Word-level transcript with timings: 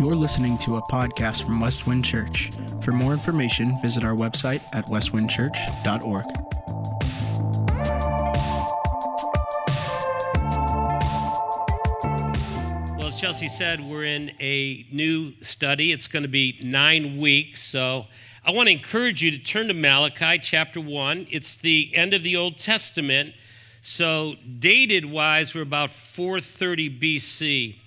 You're 0.00 0.14
listening 0.14 0.56
to 0.60 0.76
a 0.76 0.82
podcast 0.82 1.44
from 1.44 1.60
Westwind 1.60 2.06
Church. 2.06 2.50
For 2.80 2.90
more 2.90 3.12
information, 3.12 3.78
visit 3.82 4.02
our 4.02 4.14
website 4.14 4.62
at 4.72 4.86
westwindchurch.org. 4.86 6.24
Well, 12.96 13.08
as 13.08 13.20
Chelsea 13.20 13.48
said, 13.48 13.86
we're 13.86 14.06
in 14.06 14.32
a 14.40 14.86
new 14.90 15.34
study. 15.42 15.92
It's 15.92 16.08
going 16.08 16.22
to 16.22 16.30
be 16.30 16.58
nine 16.62 17.18
weeks. 17.18 17.62
So 17.62 18.06
I 18.42 18.52
want 18.52 18.68
to 18.68 18.72
encourage 18.72 19.22
you 19.22 19.30
to 19.32 19.38
turn 19.38 19.68
to 19.68 19.74
Malachi 19.74 20.38
chapter 20.38 20.80
1. 20.80 21.26
It's 21.30 21.56
the 21.56 21.94
end 21.94 22.14
of 22.14 22.22
the 22.22 22.36
Old 22.36 22.56
Testament. 22.56 23.34
So, 23.82 24.36
dated 24.58 25.04
wise, 25.04 25.54
we're 25.54 25.60
about 25.60 25.90
430 25.90 26.88
BC. 26.98 27.79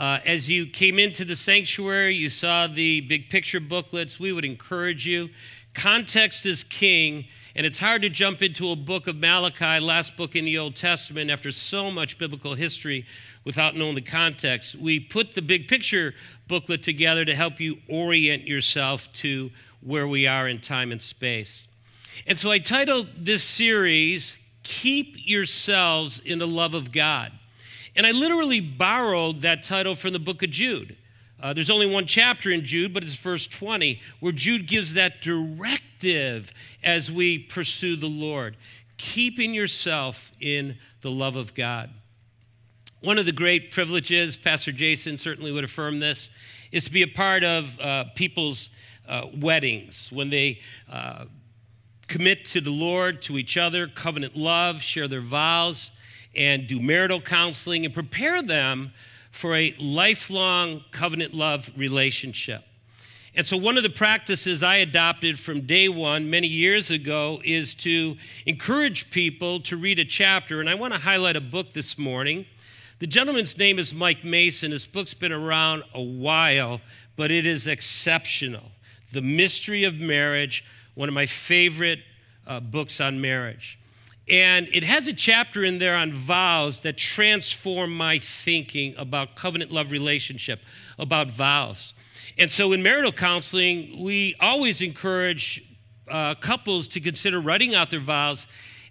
Uh, 0.00 0.18
as 0.24 0.48
you 0.48 0.64
came 0.66 0.98
into 0.98 1.26
the 1.26 1.36
sanctuary, 1.36 2.14
you 2.14 2.30
saw 2.30 2.66
the 2.66 3.02
big 3.02 3.28
picture 3.28 3.60
booklets. 3.60 4.18
We 4.18 4.32
would 4.32 4.46
encourage 4.46 5.06
you. 5.06 5.28
Context 5.74 6.46
is 6.46 6.64
king, 6.64 7.26
and 7.54 7.66
it's 7.66 7.78
hard 7.78 8.00
to 8.00 8.08
jump 8.08 8.40
into 8.40 8.70
a 8.70 8.76
book 8.76 9.08
of 9.08 9.16
Malachi, 9.16 9.78
last 9.78 10.16
book 10.16 10.34
in 10.34 10.46
the 10.46 10.56
Old 10.56 10.74
Testament, 10.74 11.30
after 11.30 11.52
so 11.52 11.90
much 11.90 12.16
biblical 12.16 12.54
history 12.54 13.04
without 13.44 13.76
knowing 13.76 13.94
the 13.94 14.00
context. 14.00 14.74
We 14.74 15.00
put 15.00 15.34
the 15.34 15.42
big 15.42 15.68
picture 15.68 16.14
booklet 16.48 16.82
together 16.82 17.26
to 17.26 17.34
help 17.34 17.60
you 17.60 17.76
orient 17.86 18.48
yourself 18.48 19.12
to 19.16 19.50
where 19.82 20.08
we 20.08 20.26
are 20.26 20.48
in 20.48 20.62
time 20.62 20.92
and 20.92 21.02
space. 21.02 21.68
And 22.26 22.38
so 22.38 22.50
I 22.50 22.58
titled 22.58 23.08
this 23.18 23.44
series, 23.44 24.38
Keep 24.62 25.16
Yourselves 25.28 26.22
in 26.24 26.38
the 26.38 26.48
Love 26.48 26.72
of 26.72 26.90
God. 26.90 27.32
And 27.96 28.06
I 28.06 28.12
literally 28.12 28.60
borrowed 28.60 29.42
that 29.42 29.62
title 29.62 29.94
from 29.94 30.12
the 30.12 30.18
book 30.18 30.42
of 30.42 30.50
Jude. 30.50 30.96
Uh, 31.42 31.52
there's 31.54 31.70
only 31.70 31.86
one 31.86 32.06
chapter 32.06 32.50
in 32.50 32.64
Jude, 32.64 32.92
but 32.92 33.02
it's 33.02 33.14
verse 33.14 33.46
20, 33.46 34.00
where 34.20 34.32
Jude 34.32 34.66
gives 34.66 34.94
that 34.94 35.22
directive 35.22 36.52
as 36.82 37.10
we 37.10 37.38
pursue 37.38 37.96
the 37.96 38.08
Lord, 38.08 38.56
keeping 38.98 39.54
yourself 39.54 40.32
in 40.40 40.76
the 41.00 41.10
love 41.10 41.36
of 41.36 41.54
God. 41.54 41.90
One 43.00 43.16
of 43.16 43.24
the 43.24 43.32
great 43.32 43.72
privileges, 43.72 44.36
Pastor 44.36 44.72
Jason 44.72 45.16
certainly 45.16 45.50
would 45.50 45.64
affirm 45.64 46.00
this, 46.00 46.28
is 46.70 46.84
to 46.84 46.92
be 46.92 47.02
a 47.02 47.08
part 47.08 47.42
of 47.42 47.80
uh, 47.80 48.04
people's 48.14 48.68
uh, 49.08 49.26
weddings 49.34 50.08
when 50.12 50.28
they 50.28 50.60
uh, 50.92 51.24
commit 52.06 52.44
to 52.44 52.60
the 52.60 52.70
Lord, 52.70 53.22
to 53.22 53.38
each 53.38 53.56
other, 53.56 53.88
covenant 53.88 54.36
love, 54.36 54.82
share 54.82 55.08
their 55.08 55.22
vows 55.22 55.92
and 56.34 56.66
do 56.66 56.80
marital 56.80 57.20
counseling 57.20 57.84
and 57.84 57.94
prepare 57.94 58.42
them 58.42 58.92
for 59.30 59.56
a 59.56 59.74
lifelong 59.78 60.82
covenant 60.90 61.34
love 61.34 61.70
relationship. 61.76 62.64
And 63.34 63.46
so, 63.46 63.56
one 63.56 63.76
of 63.76 63.84
the 63.84 63.90
practices 63.90 64.62
I 64.62 64.76
adopted 64.76 65.38
from 65.38 65.62
day 65.62 65.88
one 65.88 66.28
many 66.30 66.48
years 66.48 66.90
ago 66.90 67.40
is 67.44 67.74
to 67.76 68.16
encourage 68.44 69.10
people 69.10 69.60
to 69.60 69.76
read 69.76 70.00
a 70.00 70.04
chapter. 70.04 70.60
And 70.60 70.68
I 70.68 70.74
want 70.74 70.94
to 70.94 70.98
highlight 70.98 71.36
a 71.36 71.40
book 71.40 71.72
this 71.72 71.96
morning. 71.96 72.44
The 72.98 73.06
gentleman's 73.06 73.56
name 73.56 73.78
is 73.78 73.94
Mike 73.94 74.24
Mason. 74.24 74.72
His 74.72 74.84
book's 74.84 75.14
been 75.14 75.32
around 75.32 75.84
a 75.94 76.02
while, 76.02 76.80
but 77.16 77.30
it 77.30 77.46
is 77.46 77.68
exceptional. 77.68 78.64
The 79.12 79.22
Mystery 79.22 79.84
of 79.84 79.94
Marriage, 79.94 80.64
one 80.94 81.08
of 81.08 81.14
my 81.14 81.26
favorite 81.26 82.00
uh, 82.46 82.58
books 82.58 83.00
on 83.00 83.20
marriage. 83.20 83.78
And 84.30 84.68
it 84.72 84.84
has 84.84 85.08
a 85.08 85.12
chapter 85.12 85.64
in 85.64 85.78
there 85.78 85.96
on 85.96 86.12
vows 86.12 86.80
that 86.80 86.96
transform 86.96 87.96
my 87.96 88.20
thinking 88.20 88.94
about 88.96 89.34
covenant 89.34 89.72
love 89.72 89.90
relationship, 89.90 90.60
about 91.00 91.30
vows. 91.32 91.94
And 92.38 92.48
so 92.48 92.72
in 92.72 92.80
marital 92.80 93.10
counseling, 93.10 94.02
we 94.02 94.36
always 94.38 94.82
encourage 94.82 95.64
uh, 96.08 96.36
couples 96.36 96.86
to 96.88 97.00
consider 97.00 97.40
writing 97.40 97.74
out 97.74 97.90
their 97.90 98.00
vows 98.00 98.46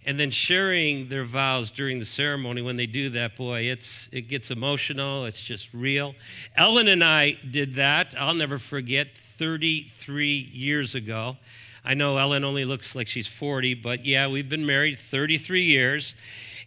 and 0.06 0.20
then 0.20 0.32
sharing 0.32 1.08
their 1.08 1.24
vows 1.24 1.72
during 1.72 2.00
the 2.00 2.06
ceremony. 2.06 2.62
When 2.62 2.76
they 2.76 2.86
do 2.86 3.10
that 3.12 3.38
boy 3.38 3.62
it's 3.62 4.10
it 4.12 4.24
gets 4.24 4.52
emotional. 4.52 5.26
It's 5.26 5.42
just 5.42 5.74
real. 5.74 6.16
Ellen 6.56 6.88
and 6.88 7.04
i 7.04 7.32
did 7.52 7.76
that 7.76 8.16
i'll 8.18 8.34
never 8.34 8.58
forget 8.58 9.08
33 9.38 10.50
years 10.54 10.96
ago 10.96 11.38
I 11.84 11.94
know 11.94 12.18
Ellen 12.18 12.44
only 12.44 12.66
looks 12.66 12.96
like 12.96 13.08
she's 13.08 13.28
40, 13.28 13.76
but 13.76 14.06
yeah, 14.06 14.28
we've 14.28 14.50
been 14.50 14.66
married 14.66 15.00
33 15.00 15.64
years. 15.64 16.16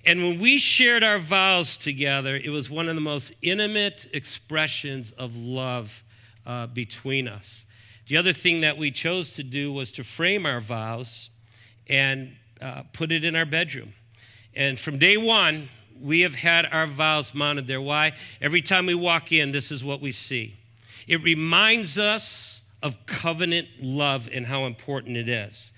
And 0.05 0.23
when 0.23 0.41
we 0.41 0.59
shared 0.59 1.05
our 1.05 1.19
vows 1.19 1.77
together, 1.77 2.37
it 2.37 2.51
was 2.51 2.69
one 2.69 2.89
of 2.89 2.95
the 2.95 3.01
most 3.01 3.33
intimate 3.41 4.07
expressions 4.13 5.13
of 5.13 5.37
love 5.37 6.03
uh, 6.45 6.67
between 6.67 7.29
us. 7.29 7.65
The 8.09 8.17
other 8.17 8.33
thing 8.33 8.63
that 8.63 8.77
we 8.77 8.91
chose 8.91 9.33
to 9.35 9.43
do 9.43 9.73
was 9.73 9.93
to 9.93 10.05
frame 10.05 10.45
our 10.45 10.61
vows 10.61 11.31
and 11.89 12.35
uh, 12.61 12.83
put 12.93 13.13
it 13.13 13.25
in 13.25 13.37
our 13.37 13.45
bedroom. 13.45 13.93
And 14.55 14.79
from 14.79 14.99
day 14.99 15.17
one, 15.17 15.69
we 16.01 16.21
have 16.21 16.35
had 16.35 16.67
our 16.67 16.87
vows 16.87 17.33
mounted 17.33 17.69
there. 17.69 17.81
Why? 17.81 18.13
Every 18.41 18.61
time 18.61 18.87
we 18.87 18.95
walk 18.95 19.31
in, 19.31 19.53
this 19.53 19.71
is 19.71 19.85
what 19.85 20.01
we 20.01 20.11
see. 20.11 20.57
It 21.07 21.23
reminds 21.23 21.97
us 21.97 22.62
of 22.83 22.97
covenant 23.07 23.69
love 23.81 24.29
and 24.33 24.47
how 24.47 24.65
important 24.65 25.17
it 25.17 25.29
is. 25.29 25.73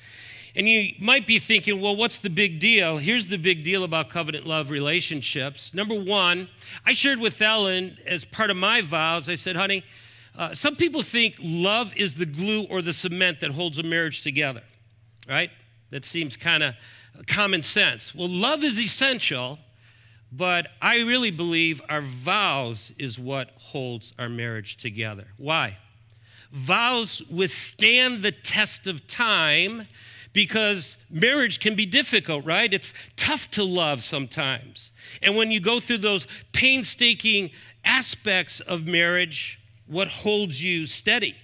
And 0.56 0.68
you 0.68 0.94
might 1.00 1.26
be 1.26 1.38
thinking, 1.40 1.80
well, 1.80 1.96
what's 1.96 2.18
the 2.18 2.30
big 2.30 2.60
deal? 2.60 2.98
Here's 2.98 3.26
the 3.26 3.38
big 3.38 3.64
deal 3.64 3.82
about 3.82 4.08
covenant 4.08 4.46
love 4.46 4.70
relationships. 4.70 5.74
Number 5.74 5.94
one, 5.94 6.48
I 6.86 6.92
shared 6.92 7.18
with 7.18 7.40
Ellen 7.42 7.98
as 8.06 8.24
part 8.24 8.50
of 8.50 8.56
my 8.56 8.80
vows, 8.80 9.28
I 9.28 9.34
said, 9.34 9.56
honey, 9.56 9.84
uh, 10.36 10.54
some 10.54 10.76
people 10.76 11.02
think 11.02 11.36
love 11.40 11.92
is 11.96 12.14
the 12.14 12.26
glue 12.26 12.64
or 12.70 12.82
the 12.82 12.92
cement 12.92 13.40
that 13.40 13.50
holds 13.50 13.78
a 13.78 13.82
marriage 13.82 14.22
together, 14.22 14.62
right? 15.28 15.50
That 15.90 16.04
seems 16.04 16.36
kind 16.36 16.62
of 16.62 16.74
common 17.26 17.62
sense. 17.62 18.14
Well, 18.14 18.28
love 18.28 18.64
is 18.64 18.80
essential, 18.80 19.58
but 20.32 20.68
I 20.82 20.98
really 21.00 21.30
believe 21.30 21.80
our 21.88 22.00
vows 22.00 22.92
is 22.98 23.18
what 23.18 23.50
holds 23.56 24.12
our 24.18 24.28
marriage 24.28 24.76
together. 24.76 25.28
Why? 25.36 25.78
Vows 26.54 27.20
withstand 27.28 28.22
the 28.22 28.30
test 28.30 28.86
of 28.86 29.06
time 29.06 29.88
because 30.32 30.96
marriage 31.10 31.60
can 31.60 31.74
be 31.74 31.84
difficult, 31.84 32.44
right? 32.44 32.72
It's 32.72 32.94
tough 33.16 33.50
to 33.52 33.64
love 33.64 34.02
sometimes. 34.02 34.92
And 35.20 35.36
when 35.36 35.50
you 35.50 35.60
go 35.60 35.80
through 35.80 35.98
those 35.98 36.26
painstaking 36.52 37.50
aspects 37.84 38.60
of 38.60 38.86
marriage, 38.86 39.60
what 39.86 40.08
holds 40.08 40.62
you 40.62 40.86
steady? 40.86 41.34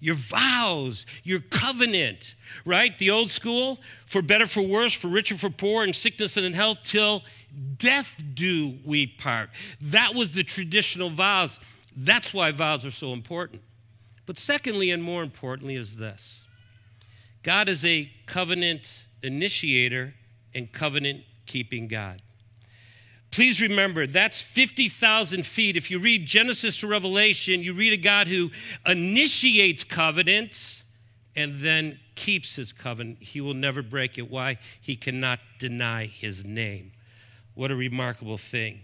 Your 0.00 0.14
vows, 0.14 1.06
your 1.24 1.40
covenant, 1.40 2.34
right? 2.64 2.96
The 2.98 3.10
old 3.10 3.30
school, 3.30 3.78
for 4.06 4.22
better, 4.22 4.46
for 4.46 4.62
worse, 4.62 4.92
for 4.92 5.08
richer, 5.08 5.36
for 5.36 5.50
poor, 5.50 5.82
in 5.82 5.92
sickness 5.92 6.36
and 6.36 6.46
in 6.46 6.52
health, 6.52 6.78
till 6.84 7.22
death 7.78 8.12
do 8.34 8.78
we 8.84 9.06
part. 9.06 9.50
That 9.80 10.14
was 10.14 10.30
the 10.30 10.44
traditional 10.44 11.10
vows. 11.10 11.58
That's 11.96 12.32
why 12.32 12.52
vows 12.52 12.84
are 12.84 12.92
so 12.92 13.12
important. 13.12 13.62
But 14.28 14.36
secondly, 14.36 14.90
and 14.90 15.02
more 15.02 15.22
importantly, 15.22 15.74
is 15.74 15.96
this 15.96 16.44
God 17.42 17.66
is 17.66 17.82
a 17.82 18.12
covenant 18.26 19.06
initiator 19.22 20.12
and 20.54 20.70
covenant 20.70 21.22
keeping 21.46 21.88
God. 21.88 22.20
Please 23.30 23.58
remember, 23.62 24.06
that's 24.06 24.42
50,000 24.42 25.46
feet. 25.46 25.78
If 25.78 25.90
you 25.90 25.98
read 25.98 26.26
Genesis 26.26 26.76
to 26.80 26.86
Revelation, 26.86 27.62
you 27.62 27.72
read 27.72 27.94
a 27.94 27.96
God 27.96 28.28
who 28.28 28.50
initiates 28.84 29.82
covenants 29.82 30.84
and 31.34 31.60
then 31.60 31.98
keeps 32.14 32.54
his 32.54 32.70
covenant. 32.74 33.22
He 33.22 33.40
will 33.40 33.54
never 33.54 33.80
break 33.80 34.18
it. 34.18 34.30
Why? 34.30 34.58
He 34.78 34.94
cannot 34.94 35.40
deny 35.58 36.04
his 36.04 36.44
name. 36.44 36.92
What 37.54 37.70
a 37.70 37.76
remarkable 37.76 38.36
thing. 38.36 38.80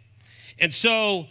And 0.59 0.73
so, 0.73 1.27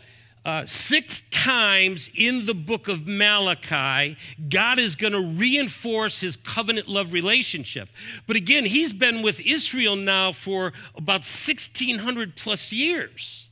uh, 0.46 0.66
six 0.66 1.24
times 1.31 2.10
in 2.16 2.45
the 2.45 2.54
book 2.54 2.90
of 2.90 3.07
Malachi, 3.07 4.18
God 4.50 4.78
is 4.78 4.95
going 4.95 5.13
to 5.13 5.22
reinforce 5.22 6.19
his 6.19 6.36
covenant 6.36 6.90
love 6.90 7.13
relationship. 7.13 7.90
But 8.28 8.36
again, 8.36 8.66
he's 8.66 8.92
been 8.92 9.22
with 9.22 9.40
Israel 9.40 9.95
now 9.95 10.34
for 10.34 10.74
about 10.95 11.22
1600 11.22 12.36
plus 12.36 12.74
years. 12.74 13.50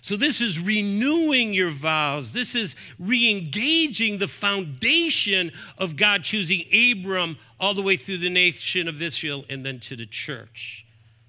So, 0.00 0.16
this 0.16 0.40
is 0.40 0.58
renewing 0.58 1.54
your 1.54 1.70
vows. 1.70 2.32
This 2.32 2.56
is 2.56 2.74
re 2.98 3.30
engaging 3.30 4.18
the 4.18 4.26
foundation 4.26 5.52
of 5.78 5.94
God 5.94 6.24
choosing 6.24 6.64
Abram 6.72 7.36
all 7.60 7.72
the 7.72 7.82
way 7.82 7.96
through 7.96 8.18
the 8.18 8.28
nation 8.28 8.88
of 8.88 9.00
Israel 9.00 9.44
and 9.48 9.64
then 9.64 9.78
to 9.80 9.94
the 9.94 10.06
church. 10.06 10.84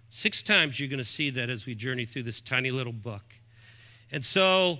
Six 0.09 0.41
times 0.41 0.79
you're 0.79 0.89
going 0.89 0.97
to 0.97 1.03
see 1.03 1.29
that 1.31 1.51
as 1.51 1.67
we 1.67 1.75
journey 1.75 2.05
through 2.05 2.23
this 2.23 2.41
tiny 2.41 2.71
little 2.71 2.93
book. 2.93 3.35
And 4.11 4.25
so, 4.25 4.79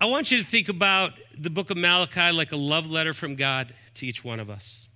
I 0.00 0.04
want 0.06 0.30
you 0.30 0.38
to 0.38 0.44
think 0.44 0.68
about 0.68 1.12
the 1.38 1.50
book 1.50 1.70
of 1.70 1.76
Malachi 1.76 2.30
like 2.30 2.52
a 2.52 2.56
love 2.56 2.86
letter 2.86 3.14
from 3.14 3.34
God 3.34 3.74
to 3.94 4.06
each 4.06 4.22
one 4.22 4.40
of 4.40 4.50
us. 4.50 4.88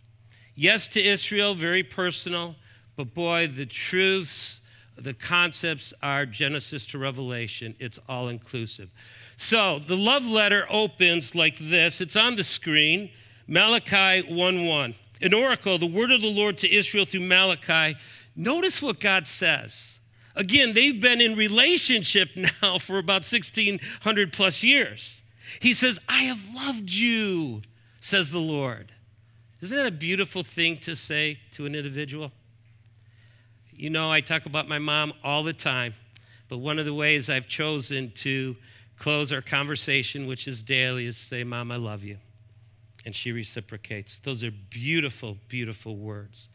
Yes, 0.55 0.88
to 0.88 1.02
Israel, 1.02 1.55
very 1.55 1.82
personal, 1.82 2.56
but 2.97 3.14
boy, 3.14 3.47
the 3.47 3.67
truths 3.67 4.61
the 5.00 5.14
concepts 5.14 5.94
are 6.02 6.26
Genesis 6.26 6.85
to 6.87 6.99
Revelation, 6.99 7.75
it's 7.79 7.99
all 8.08 8.29
inclusive. 8.29 8.91
So 9.37 9.79
the 9.79 9.97
love 9.97 10.26
letter 10.26 10.67
opens 10.69 11.35
like 11.35 11.56
this 11.58 12.00
it's 12.00 12.17
on 12.17 12.37
the 12.37 12.44
screen 12.44 13.11
Malachi 13.47 14.23
1 14.32 14.67
1. 14.67 14.94
An 15.23 15.35
oracle, 15.35 15.79
the 15.79 15.87
word 15.87 16.12
of 16.12 16.20
the 16.20 16.29
Lord 16.29 16.58
to 16.58 16.73
Israel 16.73 17.05
through 17.05 17.20
Malachi. 17.20 17.97
Notice 18.37 18.81
what 18.81 19.00
God 19.00 19.26
says. 19.26 19.99
Again, 20.37 20.75
they've 20.75 21.00
been 21.00 21.21
in 21.21 21.37
relationship 21.37 22.31
now 22.37 22.79
for 22.79 22.99
about 22.99 23.23
1600 23.23 24.32
plus 24.32 24.62
years. 24.62 25.21
He 25.59 25.75
says, 25.75 25.99
I 26.09 26.23
have 26.25 26.55
loved 26.55 26.91
you, 26.91 27.62
says 28.00 28.31
the 28.31 28.38
Lord. 28.38 28.93
Isn't 29.61 29.77
that 29.77 29.87
a 29.87 29.91
beautiful 29.91 30.43
thing 30.43 30.79
to 30.79 30.94
say 30.94 31.38
to 31.53 31.67
an 31.67 31.75
individual? 31.75 32.32
You 33.73 33.91
know, 33.91 34.11
I 34.11 34.21
talk 34.21 34.47
about 34.47 34.69
my 34.69 34.79
mom 34.79 35.12
all 35.25 35.43
the 35.43 35.53
time, 35.53 35.94
but 36.49 36.59
one 36.59 36.79
of 36.79 36.87
the 36.87 36.94
ways 36.94 37.29
I've 37.29 37.49
chosen 37.49 38.12
to 38.17 38.56
close 38.99 39.33
our 39.33 39.43
conversation, 39.43 40.26
which 40.26 40.47
is 40.47 40.62
daily, 40.62 41.06
is 41.06 41.17
say, 41.17 41.44
Mom, 41.44 41.73
I 41.73 41.76
love 41.76 42.05
you. 42.05 42.19
And 43.05 43.17
she 43.17 43.33
reciprocates. 43.33 44.19
Those 44.19 44.44
are 44.44 44.50
beautiful, 44.50 45.38
beautiful 45.49 45.97
words. 45.97 46.49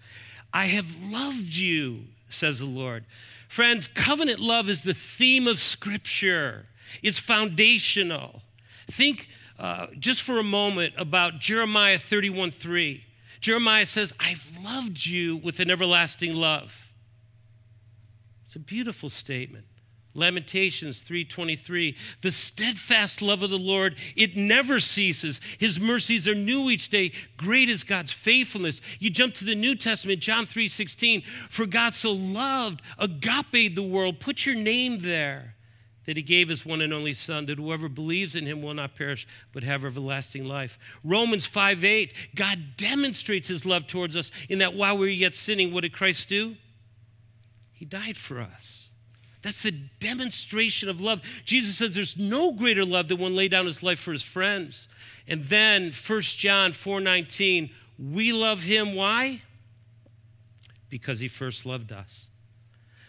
I 0.54 0.68
have 0.68 0.86
loved 1.02 1.56
you, 1.56 2.06
says 2.30 2.60
the 2.60 2.66
Lord. 2.66 3.06
Friends, 3.48 3.88
covenant 3.88 4.40
love 4.40 4.70
is 4.70 4.82
the 4.82 4.94
theme 4.94 5.48
of 5.48 5.60
Scripture, 5.60 6.66
it's 7.02 7.20
foundational. 7.20 8.42
Think 8.92 9.28
uh, 9.58 9.88
just 9.98 10.22
for 10.22 10.38
a 10.38 10.44
moment 10.44 10.94
about 10.98 11.40
Jeremiah 11.40 11.98
31 11.98 12.52
3. 12.52 13.04
Jeremiah 13.40 13.86
says, 13.86 14.14
I've 14.20 14.52
loved 14.64 15.06
you 15.06 15.38
with 15.38 15.60
an 15.60 15.70
everlasting 15.70 16.34
love. 16.36 16.74
It's 18.48 18.56
a 18.56 18.60
beautiful 18.60 19.10
statement. 19.10 19.66
Lamentations 20.16 21.02
3:23 21.02 21.96
The 22.22 22.32
steadfast 22.32 23.22
love 23.22 23.44
of 23.44 23.50
the 23.50 23.60
Lord 23.60 23.98
it 24.16 24.36
never 24.36 24.80
ceases. 24.80 25.42
His 25.58 25.80
mercies 25.80 26.28
are 26.28 26.34
new 26.34 26.70
each 26.70 26.90
day. 26.90 27.12
Great 27.36 27.70
is 27.70 27.84
God's 27.84 28.14
faithfulness. 28.14 28.80
You 28.98 29.10
jump 29.10 29.36
to 29.36 29.46
the 29.46 29.56
New 29.56 29.76
Testament 29.76 30.22
John 30.22 30.48
3:16 30.48 31.22
for 31.50 31.66
God 31.66 31.94
so 31.94 32.14
loved 32.14 32.82
agape 32.98 33.76
the 33.76 33.84
world. 33.84 34.22
Put 34.22 34.46
your 34.46 34.56
name 34.56 35.00
there 35.02 35.56
that 36.06 36.16
he 36.16 36.24
gave 36.24 36.48
his 36.48 36.66
one 36.66 36.82
and 36.82 36.94
only 36.94 37.14
son 37.14 37.48
that 37.48 37.58
whoever 37.58 37.90
believes 37.90 38.36
in 38.36 38.46
him 38.46 38.62
will 38.62 38.74
not 38.74 38.96
perish 38.96 39.28
but 39.52 39.64
have 39.64 39.84
everlasting 39.84 40.46
life. 40.46 40.80
Romans 41.04 41.46
5:8 41.46 42.14
God 42.36 42.78
demonstrates 42.78 43.50
his 43.50 43.66
love 43.66 43.86
towards 43.88 44.16
us 44.16 44.32
in 44.48 44.60
that 44.60 44.76
while 44.76 44.98
we 44.98 45.08
were 45.08 45.12
yet 45.12 45.36
sinning 45.36 45.74
what 45.74 45.82
did 45.82 45.92
Christ 45.92 46.30
do? 46.30 46.56
He 47.74 47.84
died 47.84 48.16
for 48.16 48.40
us 48.40 48.92
that's 49.46 49.62
the 49.62 49.74
demonstration 50.00 50.90
of 50.90 51.00
love. 51.00 51.22
Jesus 51.46 51.78
says 51.78 51.94
there's 51.94 52.18
no 52.18 52.52
greater 52.52 52.84
love 52.84 53.10
than 53.10 53.20
one 53.20 53.36
lay 53.36 53.48
down 53.48 53.68
his 53.68 53.84
life 53.84 54.00
for 54.00 54.12
his 54.12 54.24
friends. 54.24 54.90
And 55.28 55.46
then 55.46 55.92
1 55.92 56.22
John 56.40 56.74
4:19, 56.74 57.70
we 58.00 58.34
love 58.34 58.64
him 58.64 58.96
why? 58.96 59.44
Because 60.90 61.20
he 61.20 61.28
first 61.28 61.64
loved 61.64 61.92
us. 61.92 62.32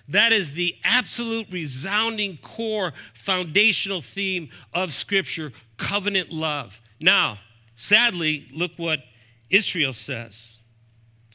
That 0.09 0.31
is 0.31 0.53
the 0.53 0.77
absolute 0.85 1.47
resounding 1.51 2.37
core 2.37 2.93
foundational 3.15 4.03
theme 4.03 4.51
of 4.75 4.93
scripture, 4.93 5.55
covenant 5.79 6.31
love. 6.31 6.83
Now, 7.01 7.39
sadly, 7.77 8.47
look 8.53 8.73
what 8.77 9.03
Israel 9.49 9.95
says. 9.95 10.61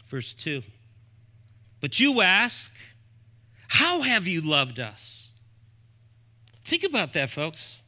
Verse 0.09 0.33
2. 0.35 0.61
But 1.79 1.99
you 1.99 2.21
ask, 2.21 2.71
how 3.71 4.01
have 4.01 4.27
you 4.27 4.41
loved 4.41 4.81
us? 4.81 5.31
Think 6.65 6.83
about 6.83 7.13
that, 7.13 7.29
folks. 7.29 7.79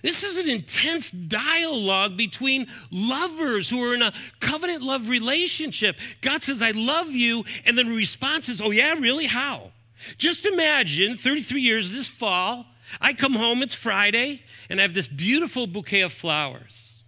This 0.00 0.22
is 0.22 0.36
an 0.36 0.48
intense 0.48 1.10
dialogue 1.10 2.16
between 2.16 2.68
lovers 2.92 3.68
who 3.68 3.82
are 3.82 3.94
in 3.94 4.02
a 4.02 4.12
covenant 4.38 4.84
love 4.84 5.08
relationship. 5.08 5.96
God 6.20 6.44
says, 6.44 6.62
I 6.62 6.70
love 6.70 7.10
you. 7.10 7.44
And 7.64 7.76
then 7.76 7.88
the 7.88 7.96
response 7.96 8.48
is, 8.48 8.60
Oh, 8.60 8.70
yeah, 8.70 8.92
really? 8.92 9.26
How? 9.26 9.72
Just 10.18 10.46
imagine 10.46 11.16
33 11.16 11.60
years 11.60 11.90
this 11.90 12.06
fall, 12.06 12.64
I 13.00 13.12
come 13.12 13.34
home, 13.34 13.64
it's 13.64 13.74
Friday, 13.74 14.42
and 14.70 14.78
I 14.78 14.82
have 14.82 14.94
this 14.94 15.08
beautiful 15.08 15.66
bouquet 15.66 16.02
of 16.02 16.12
flowers. 16.12 17.02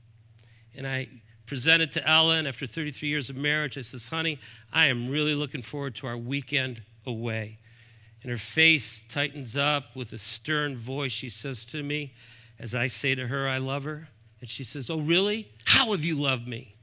And 0.77 0.85
I 0.85 1.07
present 1.47 1.81
it 1.81 1.93
to 1.93 2.05
Ellen 2.05 2.45
after 2.45 2.67
33 2.67 3.09
years 3.09 3.31
of 3.31 3.37
marriage. 3.37 3.79
I 3.79 3.83
says, 3.83 4.09
Honey, 4.09 4.41
I 4.73 4.87
am 4.87 5.09
really 5.09 5.37
looking 5.37 5.63
forward 5.63 5.95
to 5.97 6.09
our 6.09 6.19
weekend 6.19 6.83
away. 7.07 7.59
And 8.23 8.31
her 8.31 8.39
face 8.39 9.01
tightens 9.09 9.57
up 9.57 9.95
with 9.95 10.13
a 10.13 10.19
stern 10.19 10.77
voice. 10.77 11.13
She 11.13 11.31
says 11.31 11.65
to 11.67 11.83
me, 11.83 12.13
as 12.59 12.75
I 12.75 12.89
say 12.89 13.15
to 13.15 13.27
her, 13.27 13.49
I 13.49 13.59
love 13.59 13.85
her. 13.85 14.09
And 14.41 14.49
she 14.49 14.65
says, 14.65 14.91
Oh, 14.91 14.99
really? 14.99 15.49
How 15.65 15.93
have 15.93 16.05
you 16.05 16.17
loved 16.17 16.47
me? 16.47 16.75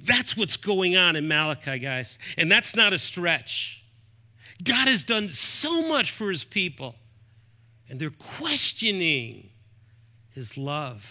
That's 0.00 0.36
what's 0.36 0.56
going 0.56 0.96
on 0.96 1.16
in 1.16 1.26
Malachi, 1.26 1.78
guys. 1.78 2.18
And 2.36 2.50
that's 2.50 2.76
not 2.76 2.92
a 2.92 2.98
stretch. 2.98 3.82
God 4.62 4.88
has 4.88 5.04
done 5.04 5.30
so 5.32 5.86
much 5.86 6.12
for 6.12 6.30
his 6.30 6.44
people, 6.44 6.94
and 7.88 8.00
they're 8.00 8.10
questioning 8.10 9.50
his 10.30 10.56
love. 10.56 11.04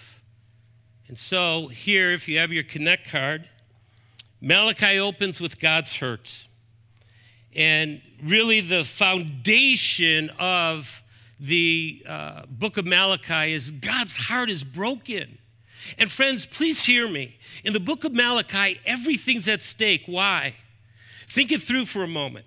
And 1.07 1.17
so, 1.17 1.67
here, 1.67 2.11
if 2.11 2.27
you 2.27 2.39
have 2.39 2.51
your 2.51 2.63
Connect 2.63 3.09
card, 3.09 3.47
Malachi 4.41 4.99
opens 4.99 5.39
with 5.39 5.59
God's 5.59 5.93
hurt. 5.93 6.47
And 7.55 8.01
really, 8.21 8.61
the 8.61 8.83
foundation 8.83 10.29
of 10.39 11.03
the 11.39 12.03
uh, 12.07 12.45
book 12.47 12.77
of 12.77 12.85
Malachi 12.85 13.53
is 13.53 13.71
God's 13.71 14.15
heart 14.15 14.49
is 14.49 14.63
broken. 14.63 15.37
And 15.97 16.11
friends, 16.11 16.45
please 16.45 16.83
hear 16.83 17.07
me. 17.07 17.37
In 17.63 17.73
the 17.73 17.79
book 17.79 18.03
of 18.03 18.13
Malachi, 18.13 18.79
everything's 18.85 19.47
at 19.47 19.61
stake. 19.61 20.03
Why? 20.05 20.55
Think 21.29 21.51
it 21.51 21.61
through 21.61 21.85
for 21.85 22.03
a 22.03 22.07
moment. 22.07 22.45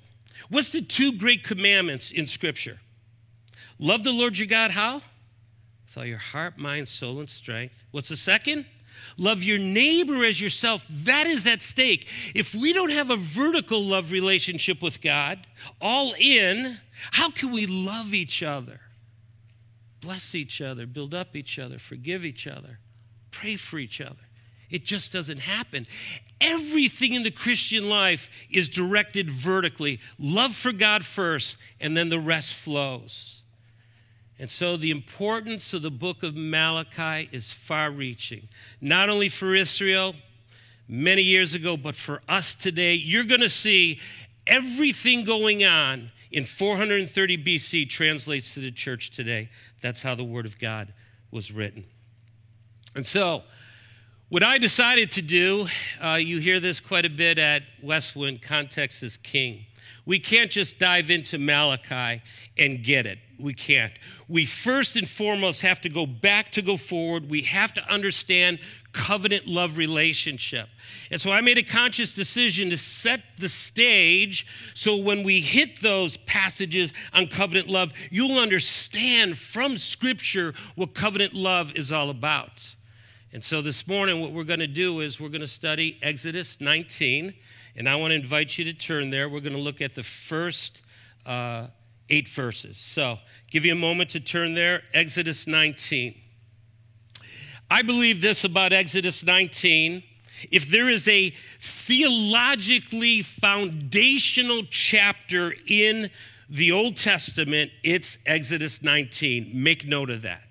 What's 0.51 0.71
the 0.71 0.83
two 0.83 1.13
great 1.13 1.45
commandments 1.45 2.11
in 2.11 2.27
Scripture? 2.27 2.81
Love 3.79 4.03
the 4.03 4.13
Lord 4.13 4.39
your 4.39 4.49
God, 4.49 4.73
how? 4.73 4.95
With 5.87 5.97
all 5.97 6.05
your 6.05 6.19
heart, 6.19 6.59
mind, 6.59 6.89
soul, 6.89 7.21
and 7.21 7.31
strength. 7.31 7.75
What's 7.93 8.09
the 8.09 8.17
second? 8.17 8.67
Love 9.17 9.43
your 9.43 9.59
neighbor 9.59 10.25
as 10.25 10.41
yourself. 10.41 10.87
That 10.89 11.27
is 11.27 11.47
at 11.47 11.63
stake. 11.63 12.07
If 12.35 12.55
we 12.55 12.73
don't 12.73 12.93
have 12.93 13.11
a 13.11 13.17
vertical 13.17 13.85
love 13.85 14.13
relationship 14.13 14.83
with 14.83 15.01
God, 15.01 15.47
all 15.81 16.15
in, 16.19 16.79
how 17.13 17.31
can 17.31 17.53
we 17.53 17.67
love 17.67 18.15
each 18.15 18.43
other? 18.43 18.81
Bless 20.01 20.35
each 20.35 20.61
other, 20.61 20.87
build 20.87 21.15
up 21.15 21.35
each 21.35 21.59
other, 21.59 21.79
forgive 21.79 22.25
each 22.25 22.47
other, 22.47 22.79
pray 23.31 23.57
for 23.57 23.79
each 23.79 24.01
other. 24.01 24.17
It 24.71 24.85
just 24.85 25.13
doesn't 25.13 25.39
happen. 25.39 25.87
Everything 26.41 27.15
in 27.15 27.23
the 27.23 27.31
Christian 27.31 27.89
life 27.89 28.29
is 28.51 28.69
directed 28.69 29.31
vertically. 29.31 29.99
Love 30.19 30.55
for 30.55 30.73
God 30.73 31.05
first, 31.05 31.57
and 31.81 31.97
then 31.97 32.11
the 32.11 32.21
rest 32.21 32.55
flows. 32.55 33.38
And 34.39 34.51
so 34.51 34.77
the 34.77 34.91
importance 34.91 35.73
of 35.75 35.83
the 35.83 35.91
book 35.91 36.23
of 36.23 36.37
Malachi 36.37 37.29
is 37.33 37.53
far 37.53 37.91
reaching, 37.91 38.49
not 38.81 39.09
only 39.09 39.29
for 39.29 39.55
Israel 39.55 40.15
many 40.89 41.23
years 41.23 41.55
ago, 41.55 41.77
but 41.77 41.97
for 41.97 42.23
us 42.29 42.55
today. 42.55 42.95
You're 42.95 43.25
going 43.25 43.41
to 43.41 43.51
see 43.51 44.01
everything 44.47 45.25
going 45.25 45.65
on 45.65 46.11
in 46.31 46.45
430 46.45 47.45
BC 47.45 47.89
translates 47.89 48.55
to 48.55 48.61
the 48.61 48.71
church 48.71 49.11
today. 49.11 49.49
That's 49.83 50.03
how 50.03 50.15
the 50.15 50.25
Word 50.25 50.47
of 50.47 50.59
God 50.59 50.93
was 51.31 51.51
written. 51.51 51.85
And 52.95 53.07
so, 53.07 53.43
what 54.29 54.43
I 54.43 54.59
decided 54.59 55.11
to 55.13 55.23
do, 55.23 55.69
uh, 56.03 56.15
you 56.15 56.39
hear 56.39 56.61
this 56.61 56.81
quite 56.81 57.07
a 57.07 57.11
bit 57.11 57.39
at 57.39 57.63
Westwind, 57.83 58.43
context 58.43 59.03
is 59.03 59.17
king. 59.17 59.65
We 60.07 60.19
can't 60.19 60.51
just 60.51 60.79
dive 60.79 61.11
into 61.11 61.39
Malachi 61.39 62.23
and 62.57 62.83
get 62.83 63.07
it. 63.07 63.19
We 63.39 63.55
can't. 63.55 63.93
We 64.29 64.47
first 64.47 64.97
and 64.97 65.09
foremost 65.09 65.63
have 65.63 65.81
to 65.83 65.89
go 65.89 66.07
back 66.07 66.51
to 66.53 66.63
go 66.63 66.77
forward. 66.77 67.31
We 67.31 67.43
have 67.43 67.73
to 67.75 67.83
understand 67.93 68.59
covenant 68.93 69.47
love 69.47 69.77
relationship. 69.77 70.69
And 71.11 71.21
so 71.21 71.31
I 71.31 71.41
made 71.41 71.59
a 71.59 71.63
conscious 71.63 72.15
decision 72.15 72.71
to 72.71 72.79
set 72.79 73.21
the 73.39 73.49
stage 73.49 74.47
so 74.75 74.97
when 74.97 75.23
we 75.23 75.41
hit 75.41 75.81
those 75.83 76.17
passages 76.19 76.93
on 77.13 77.29
covenant 77.29 77.69
love, 77.69 77.93
you'll 78.11 78.39
understand 78.39 79.39
from 79.39 79.79
Scripture 79.79 80.55
what 80.75 80.95
covenant 80.95 81.35
love 81.35 81.73
is 81.75 81.93
all 81.93 82.11
about. 82.11 82.75
And 83.33 83.45
so 83.45 83.61
this 83.61 83.87
morning, 83.87 84.21
what 84.21 84.33
we're 84.33 84.45
going 84.45 84.61
to 84.61 84.67
do 84.67 85.01
is 85.01 85.21
we're 85.21 85.29
going 85.29 85.43
to 85.43 85.47
study 85.47 85.99
Exodus 86.03 86.61
19. 86.61 87.35
And 87.77 87.89
I 87.89 87.97
want 87.97 88.11
to 88.11 88.17
invite 88.17 88.59
you 88.59 88.65
to 88.65 88.73
turn 88.73 89.11
there. 89.11 89.29
We're 89.29 89.41
going 89.41 89.55
to 89.55 89.59
look 89.59 89.81
at 89.81 89.95
the 89.95 90.03
first 90.03 90.83
uh, 91.27 91.69
eight 92.11 92.29
verses. 92.29 92.77
So, 92.77 93.19
give 93.51 93.65
you 93.65 93.73
a 93.73 93.77
moment 93.77 94.11
to 94.11 94.21
turn 94.21 94.55
there. 94.55 94.83
Exodus 94.95 95.47
19. 95.47 96.15
I 97.71 97.83
believe 97.83 98.23
this 98.23 98.45
about 98.45 98.73
Exodus 98.73 99.23
19. 99.23 100.03
If 100.51 100.71
there 100.71 100.89
is 100.89 101.07
a 101.09 101.35
theologically 101.61 103.23
foundational 103.23 104.63
chapter 104.71 105.55
in 105.67 106.11
the 106.49 106.73
Old 106.73 106.97
Testament, 106.97 107.71
it's 107.83 108.17
Exodus 108.25 108.83
19. 108.83 109.51
Make 109.53 109.87
note 109.87 110.11
of 110.11 110.23
that. 110.23 110.43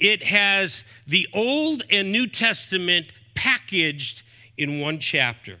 It 0.00 0.24
has 0.24 0.84
the 1.06 1.28
Old 1.32 1.84
and 1.90 2.10
New 2.10 2.26
Testament 2.26 3.08
packaged 3.34 4.22
in 4.56 4.80
one 4.80 4.98
chapter. 4.98 5.58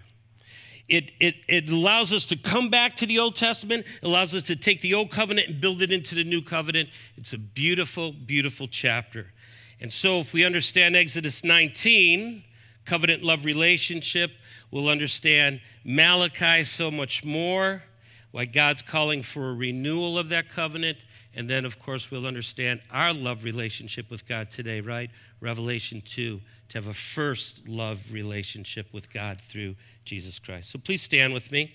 It, 0.88 1.12
it, 1.18 1.36
it 1.48 1.70
allows 1.70 2.12
us 2.12 2.26
to 2.26 2.36
come 2.36 2.68
back 2.68 2.96
to 2.96 3.06
the 3.06 3.18
Old 3.18 3.36
Testament, 3.36 3.86
it 4.02 4.06
allows 4.06 4.34
us 4.34 4.42
to 4.44 4.56
take 4.56 4.82
the 4.82 4.94
Old 4.94 5.10
Covenant 5.10 5.48
and 5.48 5.60
build 5.60 5.80
it 5.80 5.90
into 5.90 6.14
the 6.14 6.24
New 6.24 6.42
Covenant. 6.42 6.90
It's 7.16 7.32
a 7.32 7.38
beautiful, 7.38 8.12
beautiful 8.12 8.68
chapter. 8.68 9.32
And 9.80 9.92
so, 9.92 10.20
if 10.20 10.32
we 10.32 10.44
understand 10.44 10.94
Exodus 10.94 11.42
19, 11.42 12.44
covenant 12.84 13.22
love 13.22 13.44
relationship, 13.44 14.30
we'll 14.70 14.88
understand 14.88 15.60
Malachi 15.84 16.64
so 16.64 16.90
much 16.90 17.24
more, 17.24 17.82
why 18.30 18.44
God's 18.44 18.82
calling 18.82 19.22
for 19.22 19.50
a 19.50 19.54
renewal 19.54 20.18
of 20.18 20.28
that 20.30 20.50
covenant. 20.50 20.98
And 21.34 21.50
then, 21.50 21.64
of 21.64 21.78
course, 21.78 22.10
we'll 22.10 22.26
understand 22.26 22.80
our 22.90 23.12
love 23.12 23.42
relationship 23.42 24.10
with 24.10 24.26
God 24.26 24.50
today, 24.50 24.80
right? 24.80 25.10
Revelation 25.40 26.02
2, 26.04 26.40
to 26.74 26.80
have 26.80 26.88
a 26.88 26.92
first 26.92 27.68
love 27.68 28.00
relationship 28.10 28.92
with 28.92 29.12
God 29.12 29.40
through 29.48 29.76
Jesus 30.04 30.40
Christ. 30.40 30.72
So 30.72 30.78
please 30.80 31.02
stand 31.02 31.32
with 31.32 31.52
me. 31.52 31.72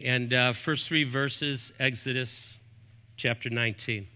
And 0.00 0.32
uh, 0.32 0.54
first 0.54 0.88
three 0.88 1.04
verses, 1.04 1.74
Exodus 1.78 2.58
chapter 3.18 3.50
19. 3.50 4.06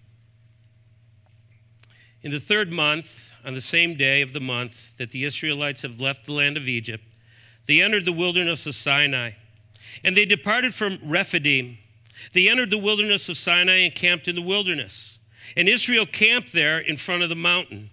In 2.23 2.31
the 2.31 2.41
third 2.41 2.73
month, 2.73 3.13
on 3.45 3.53
the 3.53 3.61
same 3.61 3.95
day 3.95 4.23
of 4.23 4.33
the 4.33 4.41
month 4.41 4.97
that 4.97 5.11
the 5.11 5.27
Israelites 5.27 5.83
have 5.83 6.01
left 6.01 6.25
the 6.25 6.33
land 6.33 6.57
of 6.57 6.67
Egypt, 6.67 7.05
they 7.67 7.83
entered 7.83 8.07
the 8.07 8.13
wilderness 8.13 8.65
of 8.65 8.75
Sinai. 8.75 9.33
And 10.03 10.17
they 10.17 10.25
departed 10.25 10.75
from 10.75 10.99
Rephidim. 11.05 11.77
They 12.33 12.49
entered 12.49 12.71
the 12.71 12.79
wilderness 12.79 13.29
of 13.29 13.37
Sinai 13.37 13.81
and 13.81 13.95
camped 13.95 14.29
in 14.29 14.35
the 14.35 14.41
wilderness. 14.41 15.19
And 15.59 15.69
Israel 15.69 16.07
camped 16.07 16.55
there 16.55 16.79
in 16.79 16.97
front 16.97 17.23
of 17.23 17.29
the 17.29 17.37
mountain. 17.37 17.91